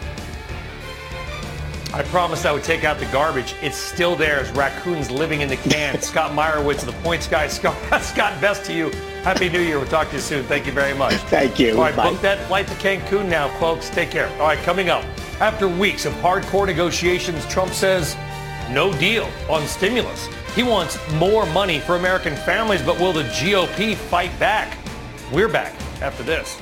[1.91, 3.55] I promised I would take out the garbage.
[3.61, 5.99] It's still there as raccoons living in the can.
[6.01, 7.47] Scott Mayerowitz, the points guy.
[7.47, 8.89] Scott, Scott, best to you.
[9.23, 9.79] Happy New Year.
[9.79, 10.45] We'll talk to you soon.
[10.45, 11.15] Thank you very much.
[11.15, 11.71] Thank you.
[11.71, 12.11] All right, Bye.
[12.11, 13.89] book that flight to Cancun now, folks.
[13.89, 14.29] Take care.
[14.33, 15.03] All right, coming up.
[15.39, 18.15] After weeks of hardcore negotiations, Trump says
[18.69, 20.27] no deal on stimulus.
[20.55, 24.77] He wants more money for American families, but will the GOP fight back?
[25.31, 26.59] We're back after this.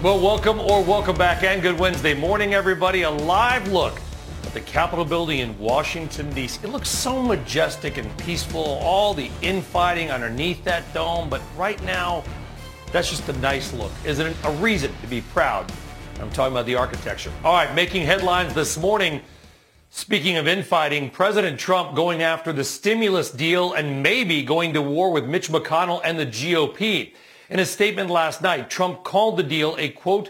[0.00, 3.02] Well, welcome or welcome back and good Wednesday morning, everybody.
[3.02, 4.00] A live look
[4.44, 6.60] at the Capitol building in Washington, D.C.
[6.62, 11.28] It looks so majestic and peaceful, all the infighting underneath that dome.
[11.28, 12.22] But right now,
[12.92, 13.90] that's just a nice look.
[14.04, 15.68] Is it a reason to be proud?
[16.20, 17.32] I'm talking about the architecture.
[17.42, 19.20] All right, making headlines this morning.
[19.90, 25.10] Speaking of infighting, President Trump going after the stimulus deal and maybe going to war
[25.10, 27.14] with Mitch McConnell and the GOP.
[27.50, 30.28] In a statement last night, Trump called the deal a, quote,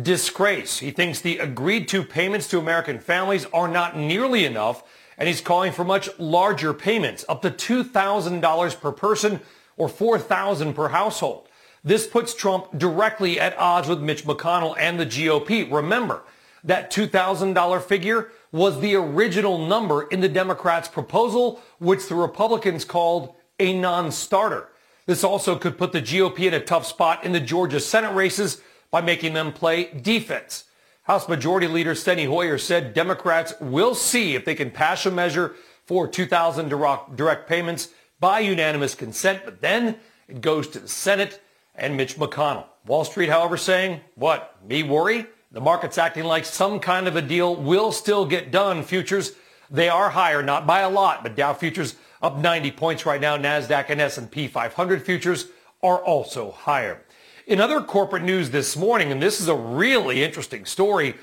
[0.00, 0.80] disgrace.
[0.80, 4.82] He thinks the agreed to payments to American families are not nearly enough,
[5.16, 9.40] and he's calling for much larger payments, up to $2,000 per person
[9.78, 11.48] or $4,000 per household.
[11.82, 15.72] This puts Trump directly at odds with Mitch McConnell and the GOP.
[15.72, 16.24] Remember,
[16.64, 23.34] that $2,000 figure was the original number in the Democrats' proposal, which the Republicans called
[23.58, 24.68] a non-starter.
[25.08, 28.60] This also could put the GOP in a tough spot in the Georgia Senate races
[28.90, 30.64] by making them play defense.
[31.04, 35.54] House Majority Leader Steny Hoyer said Democrats will see if they can pass a measure
[35.86, 37.88] for 2,000 direct payments
[38.20, 39.96] by unanimous consent, but then
[40.28, 41.40] it goes to the Senate
[41.74, 42.66] and Mitch McConnell.
[42.84, 45.24] Wall Street, however, saying, what, me worry?
[45.52, 48.82] The market's acting like some kind of a deal will still get done.
[48.82, 49.32] Futures,
[49.70, 53.36] they are higher, not by a lot, but Dow futures up 90 points right now.
[53.36, 55.46] NASDAQ and S&P 500 futures
[55.82, 57.02] are also higher.
[57.46, 61.14] In other corporate news this morning, and this is a really interesting story,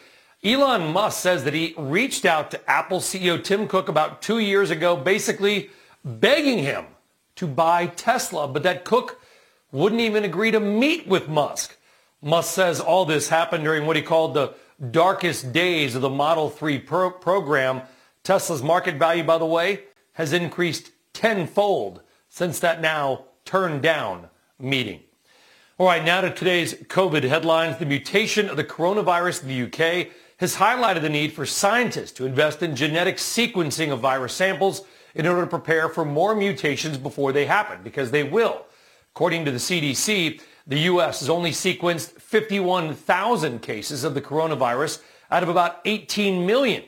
[0.43, 4.69] Elon Musk says that he reached out to Apple CEO Tim Cook about two years
[4.69, 5.69] ago, basically
[6.03, 6.85] begging him
[7.35, 9.21] to buy Tesla, but that Cook
[9.71, 11.77] wouldn't even agree to meet with Musk.
[12.21, 14.53] Musk says all this happened during what he called the
[14.91, 17.81] darkest days of the Model 3 pro- program.
[18.23, 19.81] Tesla's market value, by the way,
[20.15, 24.27] has increased tenfold since that now turned down
[24.59, 24.99] meeting.
[25.77, 27.77] All right, now to today's COVID headlines.
[27.77, 32.25] The mutation of the coronavirus in the UK has highlighted the need for scientists to
[32.25, 34.81] invest in genetic sequencing of virus samples
[35.13, 38.65] in order to prepare for more mutations before they happen, because they will.
[39.13, 41.19] According to the CDC, the U.S.
[41.21, 45.01] has only sequenced 51,000 cases of the coronavirus
[45.31, 46.83] out of about 18 million,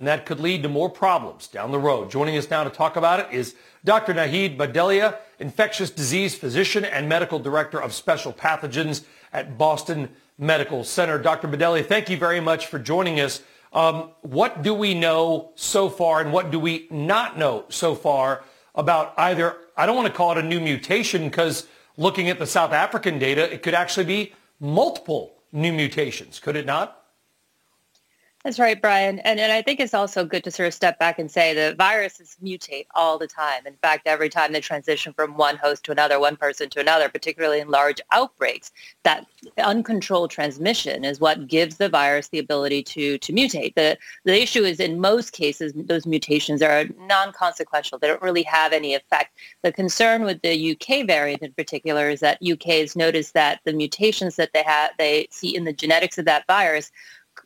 [0.00, 2.10] and that could lead to more problems down the road.
[2.10, 4.14] Joining us now to talk about it is Dr.
[4.14, 10.08] Nahid Bhadelia, infectious disease physician and medical director of special pathogens at Boston
[10.38, 11.18] Medical Center.
[11.18, 11.48] Dr.
[11.48, 13.42] Bhadelia, thank you very much for joining us.
[13.74, 18.42] Um, what do we know so far and what do we not know so far
[18.74, 21.66] about either, I don't want to call it a new mutation because
[21.98, 26.64] looking at the South African data, it could actually be multiple new mutations, could it
[26.64, 26.99] not?
[28.44, 29.18] That's right, Brian.
[29.18, 31.74] And, and I think it's also good to sort of step back and say the
[31.74, 33.66] viruses mutate all the time.
[33.66, 37.10] In fact, every time they transition from one host to another, one person to another,
[37.10, 38.72] particularly in large outbreaks,
[39.02, 39.26] that
[39.58, 43.74] uncontrolled transmission is what gives the virus the ability to, to mutate.
[43.74, 47.98] The, the issue is in most cases, those mutations are non-consequential.
[47.98, 49.36] They don't really have any effect.
[49.62, 53.74] The concern with the UK variant in particular is that UK has noticed that the
[53.74, 56.90] mutations that they have, they see in the genetics of that virus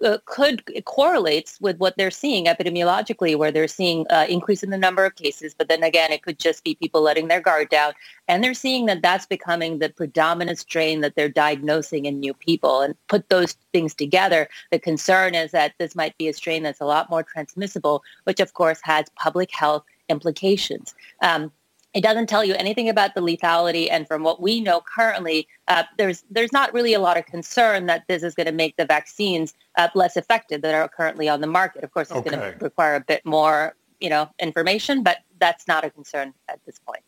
[0.04, 4.70] uh, could it correlates with what they're seeing epidemiologically, where they're seeing uh, increase in
[4.70, 5.54] the number of cases.
[5.54, 7.92] But then again, it could just be people letting their guard down,
[8.28, 12.80] and they're seeing that that's becoming the predominant strain that they're diagnosing in new people.
[12.80, 16.80] And put those things together, the concern is that this might be a strain that's
[16.80, 20.94] a lot more transmissible, which of course has public health implications.
[21.22, 21.52] Um,
[21.94, 25.84] it doesn't tell you anything about the lethality, and from what we know currently, uh,
[25.96, 28.84] there's there's not really a lot of concern that this is going to make the
[28.84, 31.84] vaccines uh, less effective that are currently on the market.
[31.84, 32.30] Of course, it's okay.
[32.30, 36.58] going to require a bit more, you know, information, but that's not a concern at
[36.66, 37.02] this point.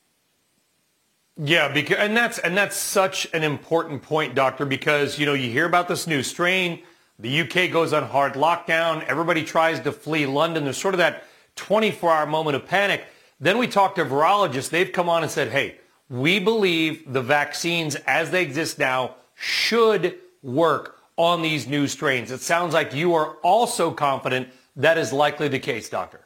[1.37, 5.51] Yeah, because and that's and that's such an important point, doctor, because you know you
[5.51, 6.83] hear about this new strain.
[7.19, 9.03] The UK goes on hard lockdown.
[9.05, 10.65] Everybody tries to flee London.
[10.65, 11.25] There's sort of that
[11.57, 13.07] 24-hour moment of panic
[13.41, 14.71] then we talked to virologists.
[14.71, 15.77] They've come on and said, hey,
[16.09, 22.31] we believe the vaccines as they exist now should work on these new strains.
[22.31, 26.26] It sounds like you are also confident that is likely the case, doctor.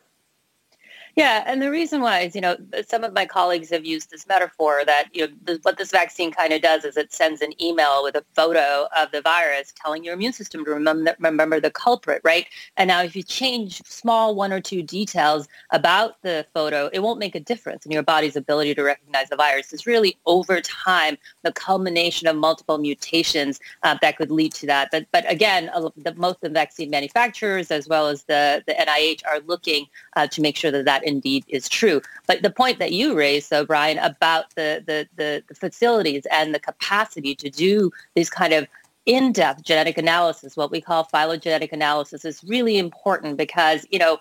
[1.21, 2.57] Yeah, and the reason why is, you know,
[2.89, 6.51] some of my colleagues have used this metaphor that, you know, what this vaccine kind
[6.51, 10.15] of does is it sends an email with a photo of the virus telling your
[10.15, 12.47] immune system to remember, remember the culprit, right?
[12.79, 17.19] And now if you change small one or two details about the photo, it won't
[17.19, 19.75] make a difference in your body's ability to recognize the virus.
[19.75, 24.89] It's really over time the culmination of multiple mutations uh, that could lead to that.
[24.91, 29.21] But, but again, the, most of the vaccine manufacturers as well as the, the NIH
[29.31, 29.85] are looking
[30.17, 32.01] uh, to make sure that that indeed is true.
[32.27, 36.55] But the point that you raised, though, Brian, about the, the, the, the facilities and
[36.55, 38.67] the capacity to do these kind of
[39.07, 44.19] in-depth genetic analysis, what we call phylogenetic analysis, is really important because, you know,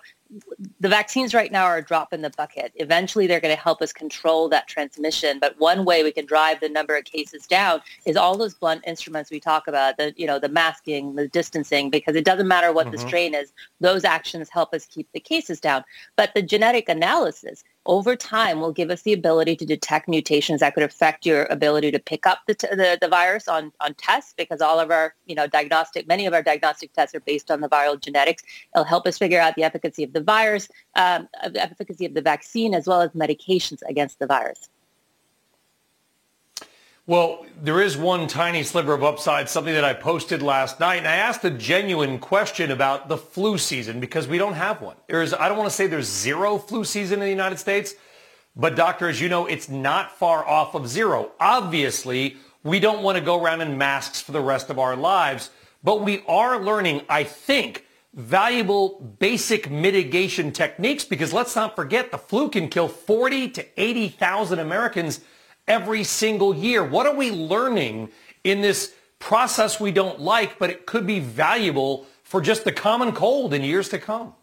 [0.78, 2.72] the vaccines right now are a drop in the bucket.
[2.76, 5.38] Eventually, they're going to help us control that transmission.
[5.40, 8.84] But one way we can drive the number of cases down is all those blunt
[8.86, 12.72] instruments we talk about, the you know the masking, the distancing, because it doesn't matter
[12.72, 12.96] what mm-hmm.
[12.96, 13.52] the strain is.
[13.80, 15.84] Those actions help us keep the cases down.
[16.16, 20.74] But the genetic analysis over time will give us the ability to detect mutations that
[20.74, 24.34] could affect your ability to pick up the, t- the, the, virus on, on tests
[24.36, 27.60] because all of our, you know, diagnostic, many of our diagnostic tests are based on
[27.60, 28.42] the viral genetics.
[28.74, 32.22] It'll help us figure out the efficacy of the virus, um, the efficacy of the
[32.22, 34.68] vaccine, as well as medications against the virus.
[37.06, 41.08] Well, there is one tiny sliver of upside, something that I posted last night, and
[41.08, 44.96] I asked a genuine question about the flu season because we don't have one.
[45.08, 47.94] There's, I don't want to say there's zero flu season in the United States,
[48.54, 51.32] but doctor, as you know, it's not far off of zero.
[51.40, 55.50] Obviously, we don't want to go around in masks for the rest of our lives,
[55.82, 62.18] but we are learning, I think, valuable basic mitigation techniques because let's not forget the
[62.18, 65.20] flu can kill 40 to 80,000 Americans
[65.70, 66.84] every single year.
[66.84, 68.10] What are we learning
[68.42, 73.12] in this process we don't like, but it could be valuable for just the common
[73.12, 74.34] cold in years to come?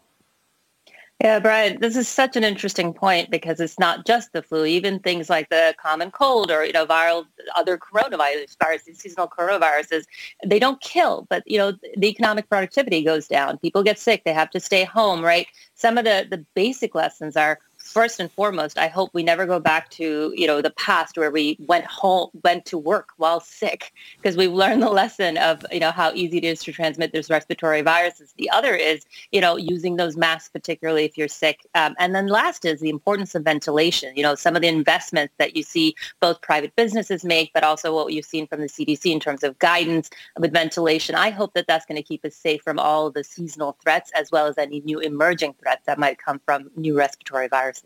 [1.20, 4.64] Yeah, Brian, this is such an interesting point because it's not just the flu.
[4.64, 10.04] Even things like the common cold or, you know, viral, other coronavirus, viruses, seasonal coronaviruses,
[10.46, 13.58] they don't kill, but, you know, the economic productivity goes down.
[13.58, 14.22] People get sick.
[14.24, 15.48] They have to stay home, right?
[15.74, 19.58] Some of the, the basic lessons are first and foremost, I hope we never go
[19.58, 23.92] back to, you know, the past where we went home, went to work while sick,
[24.16, 27.30] because we've learned the lesson of, you know, how easy it is to transmit those
[27.30, 28.34] respiratory viruses.
[28.36, 31.66] The other is, you know, using those masks, particularly if you're sick.
[31.74, 34.14] Um, and then last is the importance of ventilation.
[34.16, 37.94] You know, some of the investments that you see both private businesses make, but also
[37.94, 41.14] what you've seen from the CDC in terms of guidance with ventilation.
[41.14, 44.30] I hope that that's going to keep us safe from all the seasonal threats as
[44.30, 47.77] well as any new emerging threats that might come from new respiratory viruses.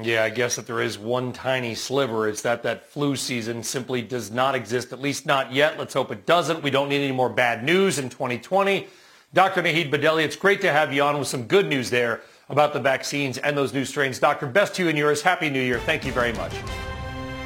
[0.00, 2.26] Yeah, I guess that there is one tiny sliver.
[2.26, 5.78] It's that that flu season simply does not exist, at least not yet.
[5.78, 6.62] Let's hope it doesn't.
[6.62, 8.86] We don't need any more bad news in 2020.
[9.34, 9.62] Dr.
[9.62, 12.80] Nahid Bhadelia, it's great to have you on with some good news there about the
[12.80, 14.18] vaccines and those new strains.
[14.18, 15.20] Doctor, best to you and yours.
[15.20, 15.78] Happy New Year.
[15.80, 16.54] Thank you very much.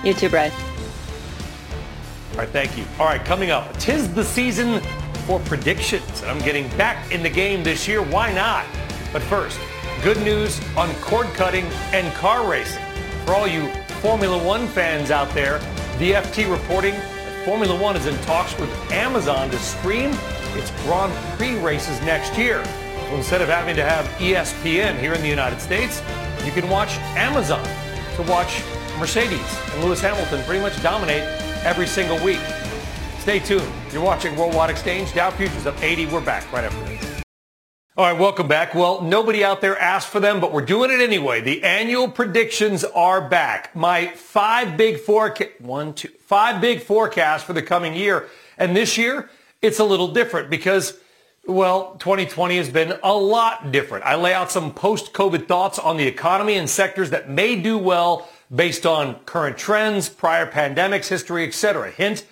[0.04, 0.52] You too, Brad.
[2.32, 2.84] All right, thank you.
[2.98, 4.80] All right, coming up, tis the season
[5.26, 6.22] for predictions.
[6.24, 8.02] I'm getting back in the game this year.
[8.02, 8.66] Why not?
[9.12, 9.58] But first,
[10.02, 12.82] good news on cord cutting and car racing.
[13.24, 13.68] For all you
[14.00, 15.58] Formula One fans out there,
[15.98, 20.10] the FT reporting that Formula One is in talks with Amazon to stream
[20.54, 22.64] its Grand Prix races next year.
[22.64, 26.02] So instead of having to have ESPN here in the United States,
[26.44, 27.64] you can watch Amazon
[28.16, 28.62] to watch
[28.98, 31.22] Mercedes and Lewis Hamilton pretty much dominate
[31.64, 32.40] every single week.
[33.18, 33.70] Stay tuned.
[33.92, 35.12] You're watching Worldwide Exchange.
[35.14, 36.06] Dow Futures up 80.
[36.06, 37.05] We're back right after this.
[37.98, 38.74] All right, welcome back.
[38.74, 41.40] Well, nobody out there asked for them, but we're doing it anyway.
[41.40, 43.74] The annual predictions are back.
[43.74, 48.28] My five big forecast, one, two, five big forecasts for the coming year.
[48.58, 49.30] And this year,
[49.62, 50.98] it's a little different because,
[51.46, 54.04] well, 2020 has been a lot different.
[54.04, 58.28] I lay out some post-COVID thoughts on the economy and sectors that may do well
[58.54, 61.92] based on current trends, prior pandemics, history, etc.
[61.92, 62.26] Hint,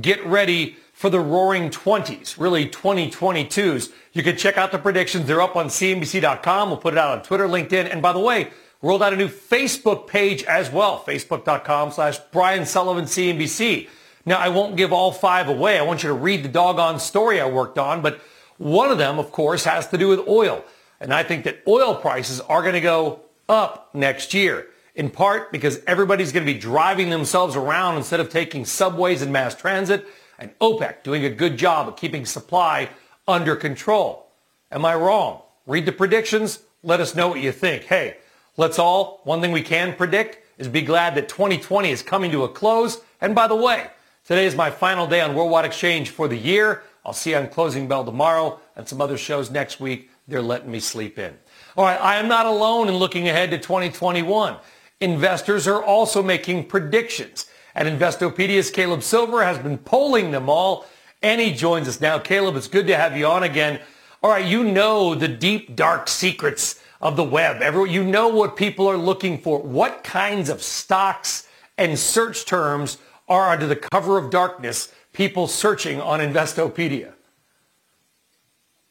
[0.00, 3.90] get ready for the roaring 20s, really 2022s.
[4.12, 5.26] You can check out the predictions.
[5.26, 6.68] They're up on CNBC.com.
[6.68, 7.90] We'll put it out on Twitter, LinkedIn.
[7.90, 8.50] And by the way,
[8.82, 13.88] rolled out a new Facebook page as well, facebook.com slash Brian Sullivan CNBC.
[14.26, 15.78] Now, I won't give all five away.
[15.78, 18.02] I want you to read the doggone story I worked on.
[18.02, 18.20] But
[18.58, 20.62] one of them, of course, has to do with oil.
[21.00, 25.50] And I think that oil prices are going to go up next year, in part
[25.50, 30.06] because everybody's going to be driving themselves around instead of taking subways and mass transit,
[30.40, 32.88] and OPEC doing a good job of keeping supply
[33.28, 34.26] under control.
[34.72, 35.42] Am I wrong?
[35.66, 36.60] Read the predictions.
[36.82, 37.84] Let us know what you think.
[37.84, 38.16] Hey,
[38.56, 42.44] let's all, one thing we can predict is be glad that 2020 is coming to
[42.44, 43.02] a close.
[43.20, 43.88] And by the way,
[44.24, 46.82] today is my final day on Worldwide Exchange for the year.
[47.04, 50.10] I'll see you on Closing Bell tomorrow and some other shows next week.
[50.26, 51.36] They're letting me sleep in.
[51.76, 54.56] All right, I am not alone in looking ahead to 2021.
[55.00, 57.46] Investors are also making predictions.
[57.74, 60.86] At Investopedia's Caleb Silver has been polling them all
[61.22, 62.18] and he joins us now.
[62.18, 63.80] Caleb, it's good to have you on again.
[64.22, 67.62] All right, you know the deep, dark secrets of the web.
[67.62, 69.60] Everyone, you know what people are looking for.
[69.60, 71.48] What kinds of stocks
[71.78, 72.98] and search terms
[73.28, 77.12] are under the cover of darkness people searching on Investopedia?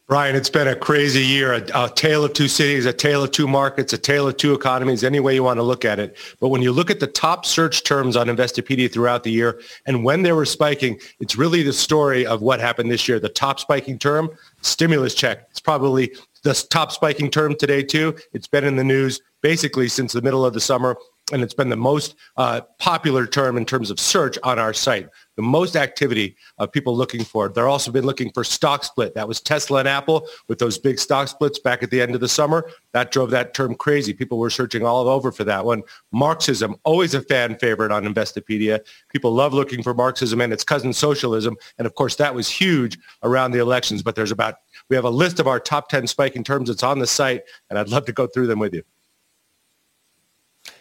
[0.10, 3.30] Brian, it's been a crazy year, a, a, tale of two cities, a tale of
[3.30, 6.18] two markets, a tale of two economies, any way you want to look at it.
[6.40, 10.04] But when you look at the top search terms on Investopedia throughout the year and
[10.04, 13.20] when they were spiking, it's really the story of what happened this year.
[13.20, 14.32] The top spiking term,
[14.62, 15.46] stimulus check.
[15.52, 18.16] It's probably the top spiking term today too.
[18.34, 20.98] It's been in the news basically since the middle of the summer
[21.32, 25.08] and it's been the most uh, popular term in terms of search on our site.
[25.36, 27.54] The most activity of people looking for it.
[27.54, 29.16] They're also been looking for stock split.
[29.16, 32.22] That was Tesla and Apple with those big stock splits back at the end of
[32.22, 32.70] the summer.
[32.94, 34.14] That drove that term crazy.
[34.14, 35.84] People were searching all over for that one.
[36.12, 38.80] Marxism, always a fan favorite on Investopedia.
[39.10, 41.56] People love looking for Marxism and its cousin socialism.
[41.78, 44.04] And of course, that was huge around the elections.
[44.04, 44.56] But there's about,
[44.90, 46.70] we have a list of our top 10 spiking terms.
[46.70, 48.84] It's on the site, and I'd love to go through them with you.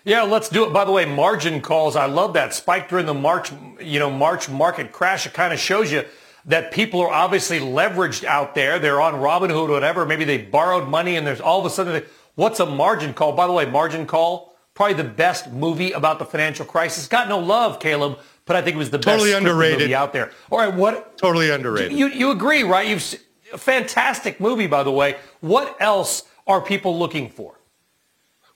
[0.08, 0.72] Yeah, let's do it.
[0.72, 2.54] By the way, margin calls, I love that.
[2.54, 5.26] Spike during the March, you know, March market crash.
[5.26, 6.02] It kind of shows you
[6.46, 8.78] that people are obviously leveraged out there.
[8.78, 10.06] They're on Robinhood or whatever.
[10.06, 12.04] Maybe they borrowed money and there's all of a sudden, they,
[12.36, 13.32] what's a margin call?
[13.32, 17.06] By the way, margin call, probably the best movie about the financial crisis.
[17.06, 20.14] Got no love, Caleb, but I think it was the totally best underrated movie out
[20.14, 20.32] there.
[20.50, 21.18] All right, what?
[21.18, 21.92] Totally underrated.
[21.92, 22.88] You, you agree, right?
[22.88, 23.14] You've
[23.52, 25.16] a fantastic movie, by the way.
[25.40, 27.57] What else are people looking for?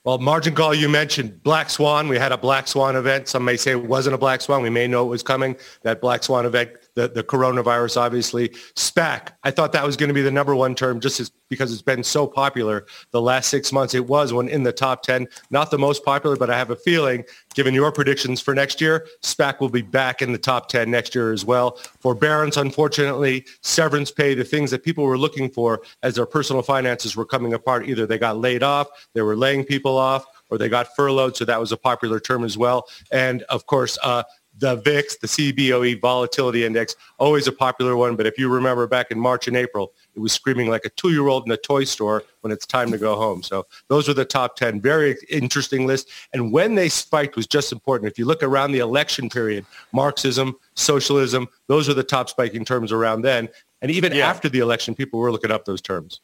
[0.05, 2.09] Well, margin call, you mentioned Black Swan.
[2.09, 3.29] We had a Black Swan event.
[3.29, 4.61] Some may say it wasn't a Black Swan.
[4.61, 5.55] We may know it was coming.
[5.83, 8.49] That Black Swan event the, the coronavirus, obviously.
[8.75, 11.71] SPAC, I thought that was going to be the number one term just as, because
[11.71, 13.93] it's been so popular the last six months.
[13.93, 16.75] It was one in the top 10, not the most popular, but I have a
[16.75, 17.23] feeling,
[17.55, 21.15] given your predictions for next year, SPAC will be back in the top 10 next
[21.15, 21.77] year as well.
[21.99, 27.15] Forbearance, unfortunately, severance pay, the things that people were looking for as their personal finances
[27.15, 27.87] were coming apart.
[27.87, 31.35] Either they got laid off, they were laying people off, or they got furloughed.
[31.35, 32.87] So that was a popular term as well.
[33.11, 34.23] And of course, uh,
[34.59, 38.15] the VIX, the CBOE volatility index, always a popular one.
[38.15, 41.45] But if you remember back in March and April, it was screaming like a two-year-old
[41.45, 43.41] in a toy store when it's time to go home.
[43.41, 44.81] So those are the top 10.
[44.81, 46.09] Very interesting list.
[46.33, 48.11] And when they spiked was just important.
[48.11, 52.91] If you look around the election period, Marxism, socialism, those are the top spiking terms
[52.91, 53.49] around then.
[53.81, 54.29] And even yeah.
[54.29, 56.21] after the election, people were looking up those terms.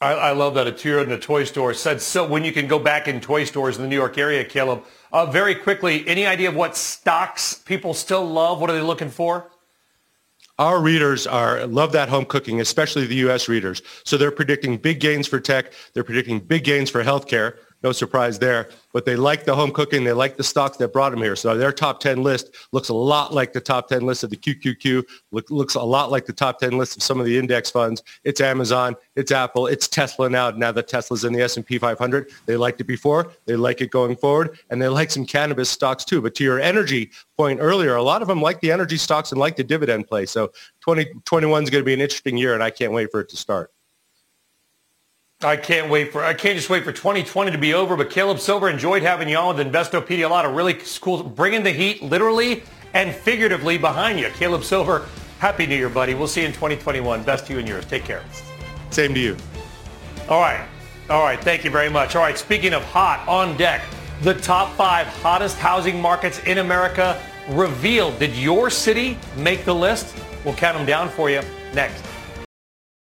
[0.00, 0.66] I, I love that.
[0.66, 3.44] A two-year-old in a toy store said so when you can go back in toy
[3.44, 4.84] stores in the New York area, Caleb.
[5.12, 8.60] Uh, very quickly, any idea of what stocks people still love?
[8.60, 9.50] What are they looking for?
[10.58, 13.48] Our readers are love that home cooking, especially the U.S.
[13.48, 13.82] readers.
[14.04, 15.72] So they're predicting big gains for tech.
[15.94, 17.56] They're predicting big gains for healthcare.
[17.82, 20.04] No surprise there but they like the home cooking.
[20.04, 21.36] They like the stocks that brought them here.
[21.36, 24.36] So their top 10 list looks a lot like the top 10 list of the
[24.36, 27.70] QQQ, look, looks a lot like the top 10 list of some of the index
[27.70, 28.02] funds.
[28.24, 30.50] It's Amazon, it's Apple, it's Tesla now.
[30.50, 34.16] Now that Tesla's in the S&P 500, they liked it before, they like it going
[34.16, 36.20] forward, and they like some cannabis stocks too.
[36.20, 39.40] But to your energy point earlier, a lot of them like the energy stocks and
[39.40, 40.26] like the dividend play.
[40.26, 40.48] So
[40.80, 43.36] 2021 is going to be an interesting year, and I can't wait for it to
[43.36, 43.70] start.
[45.42, 47.96] I can't wait for I can't just wait for 2020 to be over.
[47.96, 50.26] But Caleb Silver enjoyed having you on with Investopedia.
[50.26, 52.62] A lot of really cool, bringing the heat literally
[52.92, 54.28] and figuratively behind you.
[54.34, 55.06] Caleb Silver,
[55.38, 56.12] happy New Year, buddy.
[56.12, 57.22] We'll see you in 2021.
[57.22, 57.86] Best to you and yours.
[57.86, 58.22] Take care.
[58.90, 59.34] Same to you.
[60.28, 60.66] All right,
[61.08, 61.40] all right.
[61.42, 62.16] Thank you very much.
[62.16, 62.36] All right.
[62.36, 63.82] Speaking of hot on deck,
[64.20, 67.18] the top five hottest housing markets in America
[67.48, 68.18] revealed.
[68.18, 70.14] Did your city make the list?
[70.44, 71.40] We'll count them down for you
[71.72, 72.09] next.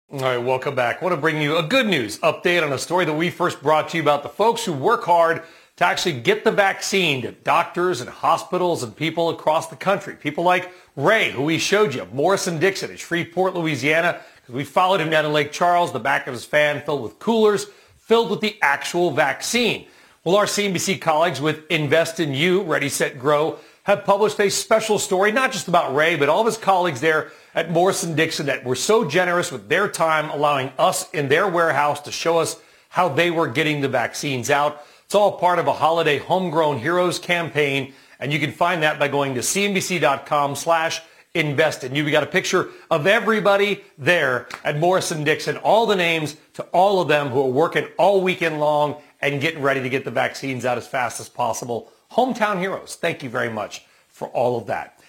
[0.09, 1.01] All right, welcome back.
[1.01, 3.61] I want to bring you a good news update on a story that we first
[3.61, 5.43] brought to you about the folks who work hard
[5.75, 10.15] to actually get the vaccine to doctors and hospitals and people across the country.
[10.15, 14.63] People like Ray, who we showed you, Morris & Dickson at Shreveport, Louisiana, because we
[14.63, 17.65] followed him down in Lake Charles, the back of his van filled with coolers,
[17.97, 19.87] filled with the actual vaccine.
[20.23, 24.99] Well, our CNBC colleagues with Invest in You, Ready, Set, Grow, have published a special
[24.99, 28.47] story, not just about Ray, but all of his colleagues there at Morris & Dickson
[28.47, 32.57] that were so generous with their time, allowing us in their warehouse to show us
[32.89, 34.85] how they were getting the vaccines out.
[35.05, 39.07] It's all part of a holiday homegrown heroes campaign, and you can find that by
[39.07, 41.01] going to cnbc.com slash
[41.33, 42.03] invest in you.
[42.03, 46.63] We got a picture of everybody there at Morris & Dickson, all the names to
[46.73, 50.11] all of them who are working all weekend long and getting ready to get the
[50.11, 51.89] vaccines out as fast as possible.
[52.17, 54.99] Hometown heroes, thank you very much for all of that.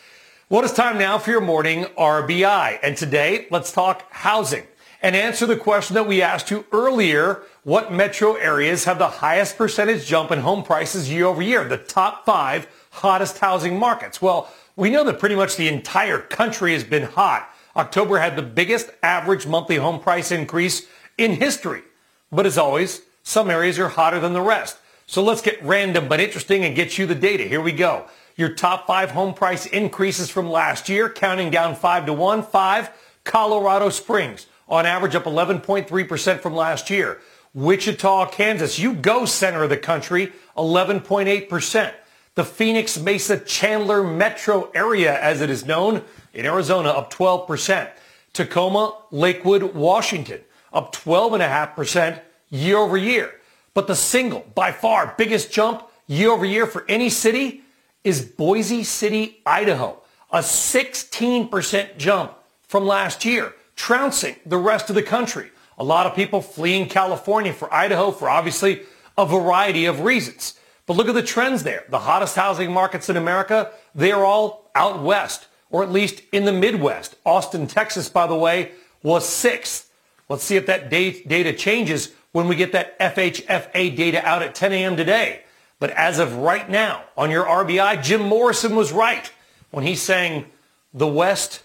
[0.51, 2.81] Well, it's time now for your morning RBI.
[2.83, 4.65] And today, let's talk housing
[5.01, 7.45] and answer the question that we asked you earlier.
[7.65, 11.65] What metro areas have the highest percentage jump in home prices year over year?
[11.65, 14.21] The top five hottest housing markets.
[14.21, 17.51] Well, we know that pretty much the entire country has been hot.
[17.75, 20.87] October had the biggest average monthly home price increase
[21.17, 21.85] in history.
[22.31, 24.77] But as always, some areas are hotter than the rest.
[25.09, 27.45] So let's get random but interesting and get you the data.
[27.45, 28.05] Here we go.
[28.37, 32.43] Your top five home price increases from last year, counting down five to one.
[32.43, 32.91] Five,
[33.25, 37.23] Colorado Springs, on average up 11.3% from last year.
[37.55, 41.95] Wichita, Kansas, you go center of the country, 11.8%.
[42.35, 46.03] The Phoenix Mesa Chandler metro area, as it is known,
[46.35, 47.91] in Arizona, up 12%.
[48.35, 53.38] Tacoma, Lakewood, Washington, up 12.5% year over year.
[53.79, 57.63] But the single, by far, biggest jump year over year for any city
[58.03, 60.03] is Boise City, Idaho,
[60.33, 62.35] a 16% jump
[62.67, 65.53] from last year, trouncing the rest of the country.
[65.79, 68.83] A lot of people fleeing California for Idaho for obviously
[69.17, 70.59] a variety of reasons.
[70.87, 71.85] But look at the trends there.
[71.89, 76.47] The hottest housing markets in America, they are all out west, or at least in
[76.47, 77.15] the Midwest.
[77.25, 78.73] Austin, Texas, by the way,
[79.05, 79.89] was sixth.
[80.29, 84.73] Let's see if that data changes when we get that FHFA data out at 10
[84.73, 84.97] a.m.
[84.97, 85.43] today.
[85.79, 89.31] But as of right now, on your RBI, Jim Morrison was right
[89.71, 90.47] when he's saying
[90.93, 91.63] the West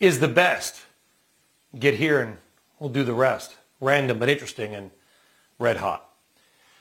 [0.00, 0.82] is the best.
[1.78, 2.38] Get here and
[2.78, 3.56] we'll do the rest.
[3.80, 4.90] Random but interesting and
[5.58, 6.02] red hot.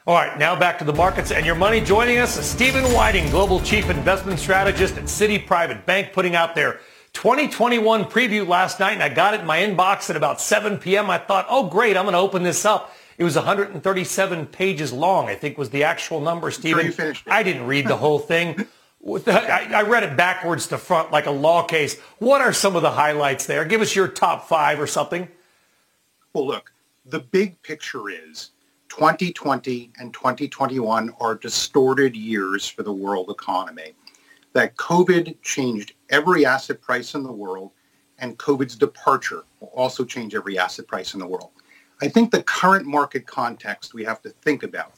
[0.07, 1.81] All right, now back to the markets and your money.
[1.81, 6.53] Joining us is Steven Wieting, Global Chief Investment Strategist at Citi Private Bank, putting out
[6.53, 6.79] their
[7.13, 11.09] 2021 preview last night, and I got it in my inbox at about 7 p.m.
[11.09, 12.95] I thought, oh, great, I'm going to open this up.
[13.17, 16.91] It was 137 pages long, I think was the actual number, Steven.
[16.91, 18.67] Sure I didn't read the whole thing.
[19.27, 21.99] I, I read it backwards to front like a law case.
[22.19, 23.63] What are some of the highlights there?
[23.63, 25.27] Give us your top five or something.
[26.33, 26.73] Well, look,
[27.05, 28.51] the big picture is
[28.89, 33.93] 2020 and 2021 are distorted years for the world economy.
[34.53, 37.71] That COVID changed every asset price in the world,
[38.19, 41.51] and COVID's departure will also change every asset price in the world.
[42.01, 44.93] I think the current market context we have to think about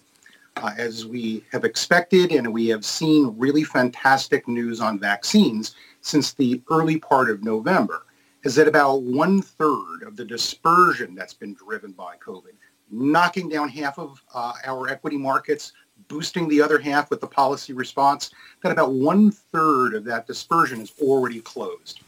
[0.56, 6.34] uh, as we have expected, and we have seen really fantastic news on vaccines since
[6.34, 8.06] the early part of November,
[8.44, 12.54] is that about one third of the dispersion that's been driven by COVID,
[12.90, 15.74] knocking down half of uh, our equity markets,
[16.08, 18.32] boosting the other half with the policy response,
[18.64, 22.02] that about one third of that dispersion is already closed.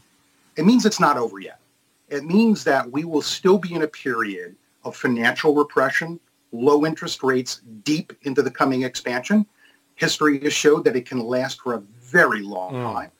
[0.56, 1.60] It means it's not over yet.
[2.08, 6.18] It means that we will still be in a period of financial repression,
[6.52, 9.46] low interest rates deep into the coming expansion.
[9.94, 12.92] History has showed that it can last for a very long mm.
[12.92, 13.10] time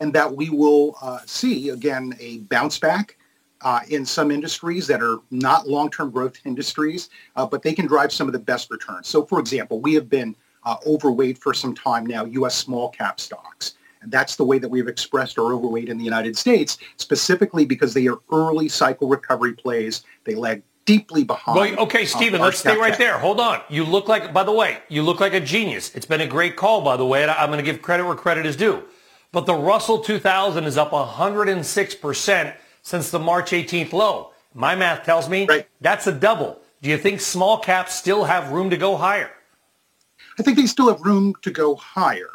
[0.00, 3.16] and that we will uh, see, again, a bounce back
[3.62, 8.12] uh, in some industries that are not long-term growth industries, uh, but they can drive
[8.12, 9.08] some of the best returns.
[9.08, 12.54] So, for example, we have been uh, overweight for some time now, U.S.
[12.54, 13.74] small cap stocks.
[14.00, 17.94] And that's the way that we've expressed our overweight in the United States, specifically because
[17.94, 20.04] they are early cycle recovery plays.
[20.22, 21.76] They lag deeply behind.
[21.76, 23.18] Well, okay, Steven, uh, let's stay right there.
[23.18, 23.60] Hold on.
[23.68, 25.94] You look like, by the way, you look like a genius.
[25.94, 28.14] It's been a great call, by the way, and I'm going to give credit where
[28.14, 28.82] credit is due.
[29.30, 34.32] But the Russell 2000 is up 106% since the March 18th low.
[34.54, 35.68] My math tells me right.
[35.82, 36.58] that's a double.
[36.80, 39.30] Do you think small caps still have room to go higher?
[40.38, 42.30] I think they still have room to go higher.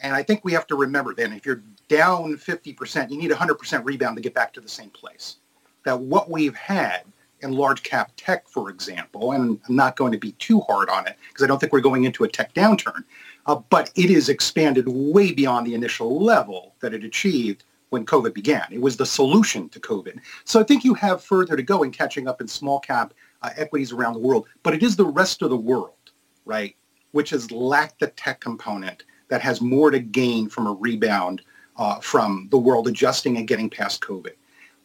[0.00, 3.84] And I think we have to remember then, if you're down 50%, you need 100%
[3.84, 5.36] rebound to get back to the same place.
[5.84, 7.02] That what we've had
[7.42, 11.06] in large cap tech, for example, and I'm not going to be too hard on
[11.06, 13.04] it because I don't think we're going into a tech downturn,
[13.46, 18.34] uh, but it is expanded way beyond the initial level that it achieved when COVID
[18.34, 18.66] began.
[18.70, 20.18] It was the solution to COVID.
[20.44, 23.50] So I think you have further to go in catching up in small cap uh,
[23.56, 26.12] equities around the world, but it is the rest of the world,
[26.44, 26.76] right,
[27.12, 31.42] which has lacked the tech component that has more to gain from a rebound
[31.76, 34.32] uh, from the world adjusting and getting past COVID.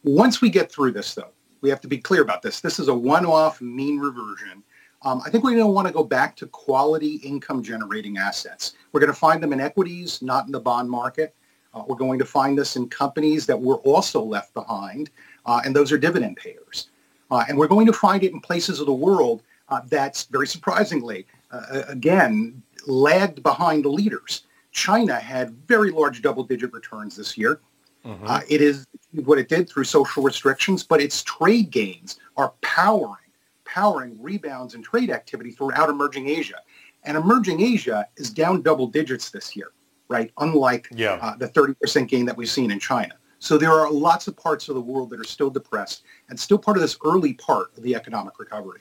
[0.02, 2.60] Once we get through this, though, we have to be clear about this.
[2.60, 4.62] This is a one-off mean reversion.
[5.02, 8.74] Um, I think we're going to want to go back to quality income generating assets.
[8.92, 11.34] We're going to find them in equities, not in the bond market.
[11.74, 15.10] Uh, we're going to find this in companies that were also left behind,
[15.44, 16.88] uh, and those are dividend payers.
[17.30, 20.46] Uh, and we're going to find it in places of the world uh, that's very
[20.46, 24.44] surprisingly, uh, again, lagged behind the leaders.
[24.72, 27.60] China had very large double-digit returns this year.
[28.06, 28.24] Mm-hmm.
[28.26, 28.86] Uh, it is
[29.24, 33.16] what it did through social restrictions, but its trade gains are powering,
[33.64, 36.60] powering rebounds in trade activity throughout emerging Asia.
[37.04, 39.72] And emerging Asia is down double digits this year,
[40.08, 40.30] right?
[40.38, 41.18] Unlike yeah.
[41.20, 43.14] uh, the 30% gain that we've seen in China.
[43.38, 46.58] So there are lots of parts of the world that are still depressed and still
[46.58, 48.80] part of this early part of the economic recovery.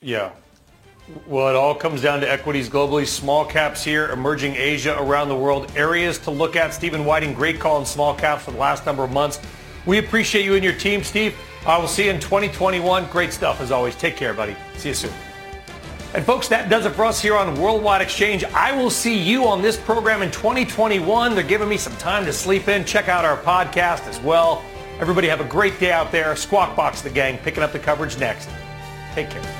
[0.00, 0.32] Yeah.
[1.26, 5.36] Well, it all comes down to equities globally, small caps here, emerging Asia around the
[5.36, 6.74] world, areas to look at.
[6.74, 9.40] Steven Wieting, great call on small caps for the last number of months.
[9.86, 11.36] We appreciate you and your team, Steve.
[11.66, 13.06] I will see you in 2021.
[13.06, 13.96] Great stuff as always.
[13.96, 14.56] Take care, buddy.
[14.76, 15.12] See you soon.
[16.12, 18.44] And folks, that does it for us here on Worldwide Exchange.
[18.44, 21.34] I will see you on this program in 2021.
[21.34, 22.84] They're giving me some time to sleep in.
[22.84, 24.64] Check out our podcast as well.
[24.98, 26.34] Everybody have a great day out there.
[26.34, 28.48] Squawk Box the gang picking up the coverage next.
[29.14, 29.59] Take care.